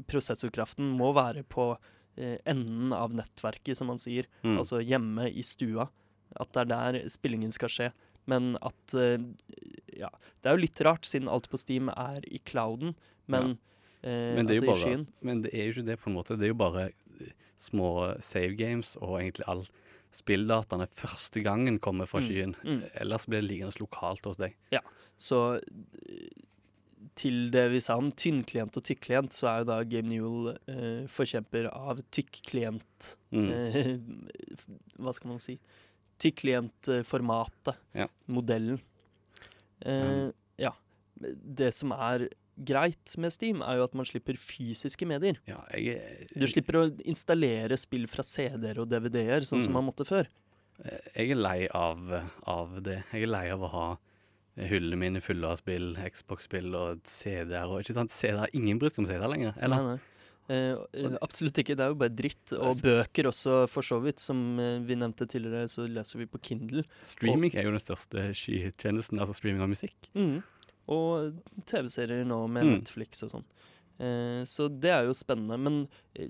prosessorkraften 0.06 0.92
må 0.96 1.12
være 1.16 1.42
på 1.50 1.72
eh, 1.74 1.78
enden 2.16 2.92
av 2.92 3.12
nettverket, 3.14 3.76
som 3.76 3.86
man 3.88 3.98
sier 3.98 4.26
Mm. 4.44 4.58
altså 4.58 4.80
hjemme 4.84 5.28
i 5.32 5.42
stua. 5.42 5.88
At 6.40 6.52
det 6.52 6.60
er 6.62 6.70
der 6.72 7.08
spillingen 7.08 7.52
skal 7.52 7.68
skje. 7.68 7.92
Men 8.26 8.56
at 8.62 8.94
eh, 8.94 9.18
Ja, 9.96 10.08
det 10.42 10.48
er 10.50 10.56
jo 10.56 10.62
litt 10.64 10.80
rart, 10.82 11.04
siden 11.06 11.28
alt 11.28 11.48
på 11.50 11.58
Steam 11.58 11.88
er 11.88 12.20
i 12.26 12.40
clouden, 12.44 12.94
men, 13.28 13.58
ja. 14.02 14.34
Men 14.34 14.46
det 14.46 14.56
er 14.58 14.64
jo 14.64 14.70
altså 14.72 14.88
i 14.88 14.90
skyen. 14.90 15.06
Men 15.22 15.42
det 15.42 15.52
er 15.54 15.64
jo 15.68 15.72
ikke 15.72 15.86
det, 15.86 15.98
på 16.00 16.10
en 16.10 16.14
måte. 16.16 16.36
Det 16.36 16.44
er 16.44 16.52
jo 16.52 16.54
bare 16.58 16.86
eh, 17.20 17.30
små 17.58 18.16
save 18.20 18.54
games, 18.58 18.96
og 19.00 19.20
egentlig 19.20 19.46
all 19.48 19.62
spilldataene 20.14 20.86
første 20.94 21.42
gangen 21.42 21.78
kommer 21.80 22.06
fra 22.06 22.20
Mm, 22.20 22.26
skyen. 22.28 22.54
mm. 22.64 22.82
Ellers 23.00 23.26
blir 23.26 23.40
det 23.40 23.48
liggende 23.50 23.78
lokalt 23.80 24.24
hos 24.24 24.36
deg. 24.36 24.54
Ja, 24.72 24.80
Så 25.16 25.56
eh, 25.56 26.13
til 27.14 27.50
det 27.54 27.70
vi 27.70 27.78
sa 27.80 27.94
om 28.00 28.10
tynnklient 28.12 28.76
og 28.76 28.82
tykkklient, 28.84 29.32
så 29.36 29.46
er 29.50 29.58
jo 29.62 29.68
da 29.70 29.76
Game 29.86 30.08
Newell 30.10 30.56
eh, 30.66 31.04
forkjemper 31.10 31.70
av 31.72 32.02
tykkklient 32.14 33.14
Mm. 33.34 33.48
eh, 33.50 33.88
Hva 35.02 35.12
skal 35.14 35.28
man 35.32 35.38
si? 35.42 35.56
Tykkklient-formatet. 36.22 37.74
Ja. 37.94 38.06
Modellen. 38.30 38.80
Eh, 39.84 40.30
ja. 40.60 40.72
Det 41.18 41.72
som 41.74 41.92
er 41.94 42.28
greit 42.54 43.16
med 43.18 43.32
Steam, 43.34 43.62
er 43.66 43.78
jo 43.80 43.84
at 43.88 43.94
man 43.98 44.06
slipper 44.06 44.36
fysiske 44.38 45.06
medier. 45.08 45.38
Ja, 45.50 45.60
jeg, 45.74 45.98
jeg, 45.98 46.28
Du 46.38 46.46
slipper 46.50 46.78
å 46.78 46.84
installere 47.04 47.76
spill 47.80 48.06
fra 48.10 48.22
CD-er 48.26 48.78
og 48.82 48.88
DVD-er, 48.92 49.42
sånn 49.46 49.62
som 49.62 49.72
Mm. 49.74 49.80
man 49.80 49.88
måtte 49.90 50.06
før. 50.06 50.26
jeg 51.14 51.30
er 51.30 51.34
lei 51.38 51.66
av, 51.74 52.00
av 52.46 52.80
det. 52.82 53.04
Jeg 53.12 53.22
er 53.22 53.30
lei 53.30 53.48
av 53.50 53.60
å 53.62 53.68
ha 53.70 53.86
hyllene 54.56 54.96
mine 55.00 55.20
fulle 55.24 55.48
av 55.50 55.58
spill, 55.58 55.94
Xbox-spill 55.98 56.74
og 56.78 57.00
CD-er. 57.08 57.66
Og 57.66 57.80
ikke 57.82 57.96
sant, 57.96 58.12
CD-er, 58.14 58.52
Ingen 58.54 58.78
bryr 58.78 58.92
seg 58.94 59.02
om 59.02 59.08
CD-er 59.08 59.30
lenger. 59.32 59.54
Eller? 59.58 59.76
Nei, 59.82 59.94
nei. 59.96 60.10
Eh, 60.44 60.76
eh, 61.00 61.14
absolutt 61.24 61.56
ikke. 61.62 61.74
Det 61.74 61.80
er 61.86 61.92
jo 61.94 61.98
bare 62.02 62.12
dritt. 62.14 62.52
Og 62.58 62.76
bøker 62.84 63.30
også, 63.30 63.62
for 63.72 63.82
så 63.86 63.98
vidt. 64.04 64.20
Som 64.20 64.58
eh, 64.60 64.78
vi 64.84 64.94
nevnte 65.00 65.26
tidligere, 65.26 65.66
så 65.72 65.86
leser 65.88 66.20
vi 66.20 66.26
på 66.30 66.40
Kindle. 66.44 66.84
Streaming 67.02 67.54
er 67.56 67.64
jo 67.64 67.72
den 67.74 67.80
største 67.82 68.28
skytjenesten, 68.36 69.18
altså 69.24 69.34
streaming 69.38 69.64
av 69.64 69.72
musikk. 69.72 70.10
Og 70.84 71.32
TV-serier 71.64 72.26
nå 72.28 72.42
med 72.52 72.66
Mm. 72.68 72.74
Netflix 72.78 73.22
og 73.24 73.30
sånn. 73.32 73.44
Eh, 73.98 74.42
så 74.48 74.66
det 74.68 74.90
er 74.90 75.04
jo 75.06 75.12
spennende. 75.14 75.58
Men 75.60 75.88
eh, 76.18 76.28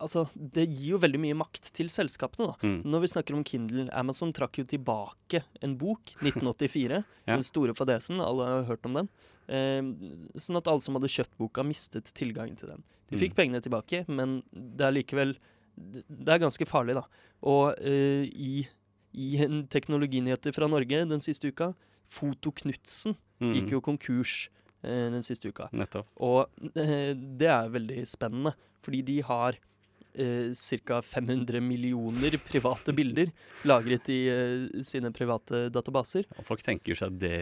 altså, 0.00 0.24
det 0.34 0.66
gir 0.70 0.94
jo 0.94 1.00
veldig 1.02 1.20
mye 1.20 1.36
makt 1.42 1.70
til 1.76 1.90
selskapene, 1.92 2.48
da. 2.52 2.56
Mm. 2.66 2.78
Når 2.92 3.04
vi 3.04 3.10
snakker 3.12 3.36
om 3.36 3.44
Kindle, 3.44 3.88
Amazon 3.92 4.32
trakk 4.32 4.58
jo 4.62 4.64
tilbake 4.64 5.42
en 5.62 5.76
bok, 5.80 6.14
1984. 6.24 7.02
Ja. 7.26 7.36
Den 7.36 7.42
store 7.46 7.74
fadesen, 7.78 8.20
alle 8.24 8.48
har 8.48 8.64
hørt 8.70 8.86
om 8.88 8.96
den. 9.00 9.08
Eh, 9.52 9.82
sånn 10.40 10.56
at 10.60 10.68
alle 10.70 10.80
som 10.84 10.96
hadde 10.96 11.10
kjøpt 11.12 11.36
boka, 11.40 11.64
mistet 11.66 12.12
tilgangen 12.16 12.56
til 12.56 12.72
den. 12.74 12.84
De 13.12 13.18
fikk 13.20 13.34
Mm. 13.34 13.36
pengene 13.36 13.60
tilbake, 13.60 14.04
men 14.08 14.42
det 14.52 14.86
er 14.86 14.92
likevel 14.96 15.34
Det 15.74 16.28
er 16.28 16.38
ganske 16.38 16.66
farlig, 16.68 16.94
da. 16.98 17.02
Og 17.48 17.78
eh, 17.80 18.24
i, 18.28 18.66
i 19.16 19.28
en 19.40 19.62
teknologinyheter 19.72 20.52
fra 20.52 20.68
Norge 20.68 20.98
den 21.08 21.20
siste 21.24 21.48
uka 21.48 21.70
Foto 22.12 22.52
Knutsen 22.52 23.16
Mm. 23.42 23.54
gikk 23.56 23.70
jo 23.72 23.80
konkurs 23.80 24.48
den 24.82 25.22
siste 25.26 25.52
uka. 25.52 25.68
Nettopp. 25.72 26.08
Og 26.22 26.72
eh, 26.74 27.12
det 27.14 27.50
er 27.50 27.70
veldig 27.72 28.02
spennende, 28.10 28.54
fordi 28.82 29.02
de 29.06 29.20
har 29.26 29.58
eh, 30.14 30.50
ca. 30.52 31.02
500 31.02 31.60
millioner 31.60 32.36
private 32.46 32.94
bilder 32.96 33.32
lagret 33.68 34.10
i 34.12 34.20
eh, 34.32 34.82
sine 34.86 35.12
private 35.14 35.68
databaser. 35.72 36.28
Og 36.38 36.46
folk 36.46 36.64
tenker 36.66 36.92
jo 36.92 36.98
ikke 36.98 37.10
at 37.10 37.20
det, 37.22 37.38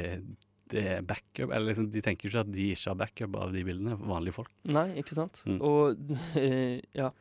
det 0.74 0.86
er 0.96 1.02
backup, 1.06 1.48
eller 1.48 1.72
liksom, 1.72 1.90
de 1.92 2.04
tenker 2.04 2.28
jo 2.28 2.34
ikke 2.34 2.44
at 2.46 2.54
de 2.54 2.68
ikke 2.74 2.92
har 2.92 3.00
backup 3.04 3.40
av 3.46 3.56
de 3.56 3.64
bildene, 3.66 3.98
vanlige 3.98 4.38
folk. 4.40 4.52
Nei, 4.70 4.88
ikke 5.02 5.18
sant? 5.18 5.42
Mm. 5.48 5.60
Og 5.64 6.14
eh, 6.40 6.78
ja 6.96 7.12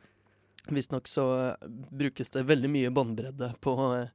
Visstnok 0.70 1.08
så 1.08 1.24
eh, 1.48 1.68
brukes 1.90 2.30
det 2.30 2.44
veldig 2.48 2.70
mye 2.70 2.90
båndbredde 2.94 3.54
på 3.64 3.76
eh, 3.96 4.10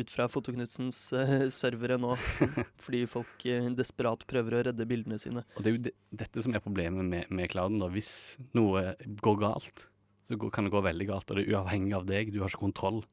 ut 0.00 0.12
fra 0.14 0.28
Fotoknutsens 0.32 1.00
eh, 1.16 1.46
servere 1.54 1.98
nå, 2.00 2.14
fordi 2.84 3.04
folk 3.10 3.44
eh, 3.48 3.68
desperat 3.76 4.24
prøver 4.30 4.56
å 4.58 4.64
redde 4.70 4.88
bildene 4.88 5.20
sine. 5.20 5.44
Og 5.56 5.64
det 5.64 5.70
er 5.70 5.76
jo 5.76 5.84
de, 5.88 5.94
dette 6.24 6.44
som 6.44 6.56
er 6.56 6.64
problemet 6.64 7.04
med, 7.04 7.30
med 7.34 7.50
clouden. 7.52 7.80
da. 7.82 7.90
Hvis 7.92 8.10
noe 8.56 8.92
går 9.22 9.38
galt, 9.44 9.88
så 10.28 10.36
går, 10.40 10.52
kan 10.54 10.68
det 10.68 10.74
gå 10.74 10.82
veldig 10.84 11.10
galt, 11.10 11.30
og 11.30 11.38
det 11.38 11.46
er 11.46 11.54
uavhengig 11.56 11.94
av 11.96 12.08
deg. 12.08 12.34
Du 12.34 12.42
har 12.42 12.52
ikke 12.52 12.66
kontroll. 12.68 13.04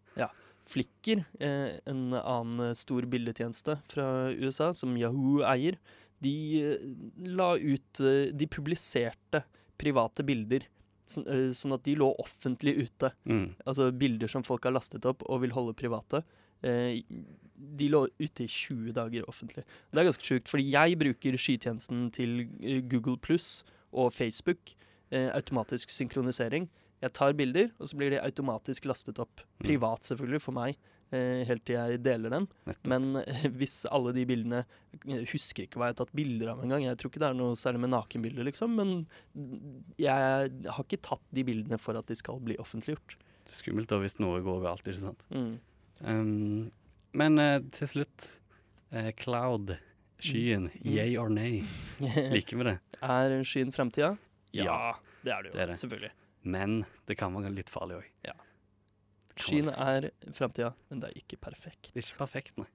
Flickr, 0.65 1.19
eh, 1.37 1.75
en 1.85 2.07
annen 2.17 2.73
stor 2.73 3.05
bildetjeneste 3.05 3.75
fra 3.85 4.31
USA 4.33 4.71
som 4.73 4.95
Yahoo 4.97 5.43
eier, 5.45 5.77
de 6.23 6.63
eh, 6.63 6.85
la 7.27 7.55
ut 7.57 7.99
eh, 7.99 8.31
De 8.33 8.47
publiserte 8.47 9.43
private 9.77 10.23
bilder, 10.25 10.65
eh, 11.19 11.51
sånn 11.53 11.75
at 11.75 11.83
de 11.85 11.97
lå 11.99 12.09
offentlig 12.21 12.77
ute. 12.85 13.11
Mm. 13.27 13.49
Altså 13.67 13.91
bilder 13.91 14.31
som 14.31 14.45
folk 14.47 14.65
har 14.65 14.75
lastet 14.75 15.05
opp 15.09 15.25
og 15.27 15.43
vil 15.43 15.55
holde 15.55 15.75
private. 15.77 16.23
Eh, 16.65 17.01
de 17.55 17.87
lå 17.91 18.05
ute 18.19 18.45
i 18.45 18.49
20 18.51 18.95
dager 18.95 19.27
offentlig. 19.31 19.63
Det 19.91 20.01
er 20.01 20.09
ganske 20.09 20.27
sjukt, 20.27 20.49
fordi 20.51 20.67
jeg 20.73 20.97
bruker 20.99 21.37
skytjenesten 21.39 22.09
til 22.15 22.41
eh, 22.61 22.81
Google 22.83 23.17
pluss 23.21 23.63
og 23.95 24.11
Facebook. 24.15 24.75
Eh, 25.13 25.29
automatisk 25.35 25.93
synkronisering. 25.93 26.67
Jeg 27.03 27.13
tar 27.13 27.35
bilder, 27.37 27.69
og 27.77 27.89
så 27.89 27.97
blir 27.99 28.15
de 28.15 28.21
automatisk 28.23 28.87
lastet 28.89 29.19
opp. 29.21 29.43
Mm. 29.59 29.65
Privat, 29.67 30.07
selvfølgelig, 30.07 30.41
for 30.41 30.57
meg. 30.57 30.79
Eh, 31.13 31.43
helt 31.45 31.61
til 31.67 31.77
jeg 31.77 32.01
deler 32.03 32.33
dem. 32.33 32.47
Nettopp. 32.65 32.89
Men 32.91 33.21
hvis 33.59 33.83
alle 33.93 34.09
de 34.15 34.23
bildene 34.25 34.63
Jeg 35.05 35.27
husker 35.29 35.67
ikke 35.67 35.77
hva 35.77 35.91
jeg 35.91 35.95
har 35.95 35.99
tatt 36.01 36.15
bilder 36.17 36.55
av 36.55 36.63
engang. 36.65 36.87
Jeg 36.87 36.97
tror 36.97 37.11
ikke 37.11 37.21
det 37.21 37.29
er 37.29 37.37
noe 37.37 37.59
særlig 37.59 37.83
med 37.85 37.93
nakenbilder, 37.93 38.47
liksom. 38.49 38.75
Men 38.79 38.97
jeg 40.01 40.49
har 40.65 40.83
ikke 40.83 41.03
tatt 41.05 41.23
de 41.35 41.45
bildene 41.45 41.79
for 41.81 41.99
at 41.99 42.09
de 42.09 42.17
skal 42.17 42.41
bli 42.43 42.57
offentliggjort. 42.61 43.17
Det 43.45 43.53
er 43.53 43.61
skummelt 43.61 43.91
da 43.91 44.01
hvis 44.01 44.17
noe 44.23 44.41
går 44.43 44.63
galt, 44.65 44.87
ikke 44.89 45.03
sant. 45.03 45.25
Mm. 45.29 45.59
Men 46.01 47.39
eh, 47.39 47.59
til 47.71 47.87
slutt, 47.87 48.27
eh, 48.91 49.11
cloud, 49.19 49.77
skyen, 50.19 50.69
Mm. 50.83 50.91
yay 50.95 51.17
or 51.17 51.29
nay. 51.29 51.63
Liker 52.35 52.57
vi 52.57 52.63
det? 52.71 52.77
er 53.01 53.35
skyen 53.47 53.71
fremtida? 53.75 54.17
Ja, 54.55 54.95
det 55.23 55.31
er 55.33 55.41
det 55.43 55.51
jo. 55.51 55.53
det 55.57 55.61
er 55.63 55.67
det. 55.71 55.77
Selvfølgelig. 55.79 56.11
Men 56.43 56.85
det 57.07 57.17
kan 57.17 57.33
være 57.35 57.51
litt 57.55 57.69
farlig 57.73 57.97
òg. 57.99 58.09
Ja. 58.27 58.33
Skyen 59.35 59.67
er 59.75 60.09
fremtida, 60.33 60.73
men 60.89 61.01
det 61.01 61.09
er 61.11 61.17
ikke 61.19 61.37
perfekt. 61.41 61.89
Det 61.93 61.99
er 62.03 62.05
ikke 62.07 62.21
perfekt, 62.23 62.57
nei. 62.57 62.67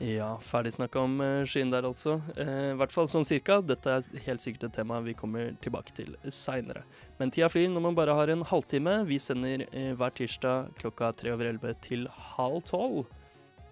Ja, 0.00 0.36
ferdig 0.40 0.72
snakka 0.76 1.00
om 1.00 1.20
uh, 1.20 1.44
skyen 1.48 1.72
der, 1.72 1.86
altså. 1.88 2.20
Eh, 2.38 2.70
I 2.70 2.76
hvert 2.78 2.92
fall 2.94 3.08
sånn 3.10 3.26
cirka. 3.26 3.58
Dette 3.66 3.96
er 3.96 4.24
helt 4.28 4.44
sikkert 4.44 4.68
et 4.68 4.76
tema 4.78 5.00
vi 5.02 5.14
kommer 5.18 5.56
tilbake 5.64 5.94
til 5.96 6.14
seinere. 6.30 6.84
Men 7.18 7.32
tida 7.34 7.48
flyr 7.50 7.66
når 7.72 7.82
man 7.88 7.98
bare 7.98 8.14
har 8.14 8.30
en 8.30 8.44
halvtime. 8.46 9.00
Vi 9.08 9.18
sender 9.22 9.66
eh, 9.72 9.90
hver 9.98 10.14
tirsdag 10.14 10.70
klokka 10.78 11.10
tre 11.18 11.34
over 11.34 11.50
elleve 11.50 11.74
til 11.82 12.06
halv 12.36 12.62
tolv. 12.68 13.08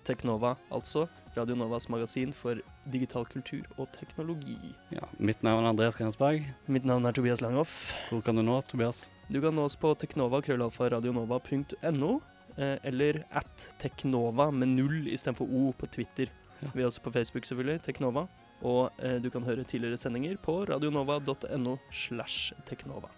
Teknova, 0.07 0.57
altså. 0.75 1.07
Radio 1.37 1.57
Novas 1.59 1.89
magasin 1.91 2.35
for 2.35 2.59
digital 2.91 3.27
kultur 3.27 3.62
og 3.77 3.91
teknologi. 3.95 4.59
Ja, 4.95 5.07
mitt 5.19 5.43
navn 5.47 5.65
er 5.65 5.73
Andreas 5.75 5.99
Grensberg. 5.99 6.47
Mitt 6.67 6.87
navn 6.87 7.07
er 7.07 7.15
Tobias 7.15 7.43
Langhoff. 7.43 7.93
Hvor 8.11 8.23
kan 8.23 8.39
du 8.39 8.43
nå, 8.47 8.61
Tobias? 8.67 9.05
Du 9.31 9.41
kan 9.43 9.55
nå 9.55 9.67
oss 9.67 9.79
på 9.79 9.91
teknova, 9.99 10.43
krøllalfa, 10.47 10.91
radionova.no, 10.95 11.83
eh, 11.83 12.36
eller 12.57 13.19
at 13.37 13.69
teknova 13.83 14.49
med 14.51 14.71
null 14.79 15.11
istedenfor 15.12 15.51
O 15.53 15.71
på 15.77 15.88
Twitter. 15.92 16.31
Ja. 16.62 16.71
Vi 16.73 16.83
er 16.83 16.88
også 16.88 17.03
på 17.05 17.12
Facebook, 17.12 17.45
selvfølgelig, 17.45 17.83
Teknova. 17.85 18.27
Og 18.64 18.90
eh, 19.05 19.19
du 19.21 19.29
kan 19.31 19.45
høre 19.45 19.66
tidligere 19.69 20.01
sendinger 20.01 20.38
på 20.40 20.62
radionova.no 20.71 21.77
slash 21.92 22.55
teknova. 22.69 23.11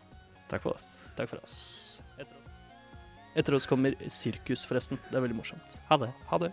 Takk 0.50 0.64
for 0.64 0.74
oss. 0.74 0.88
Takk 1.16 1.30
for 1.30 1.42
oss. 1.44 1.58
Etter 2.18 2.34
oss. 2.34 2.56
Etter 3.38 3.54
oss 3.54 3.68
kommer 3.70 3.94
Sirkus, 4.10 4.64
forresten. 4.66 4.98
Det 5.10 5.18
er 5.18 5.22
veldig 5.22 5.38
morsomt. 5.38 5.78
Ha 5.90 6.00
det. 6.02 6.10
Ha 6.32 6.42
det. 6.42 6.50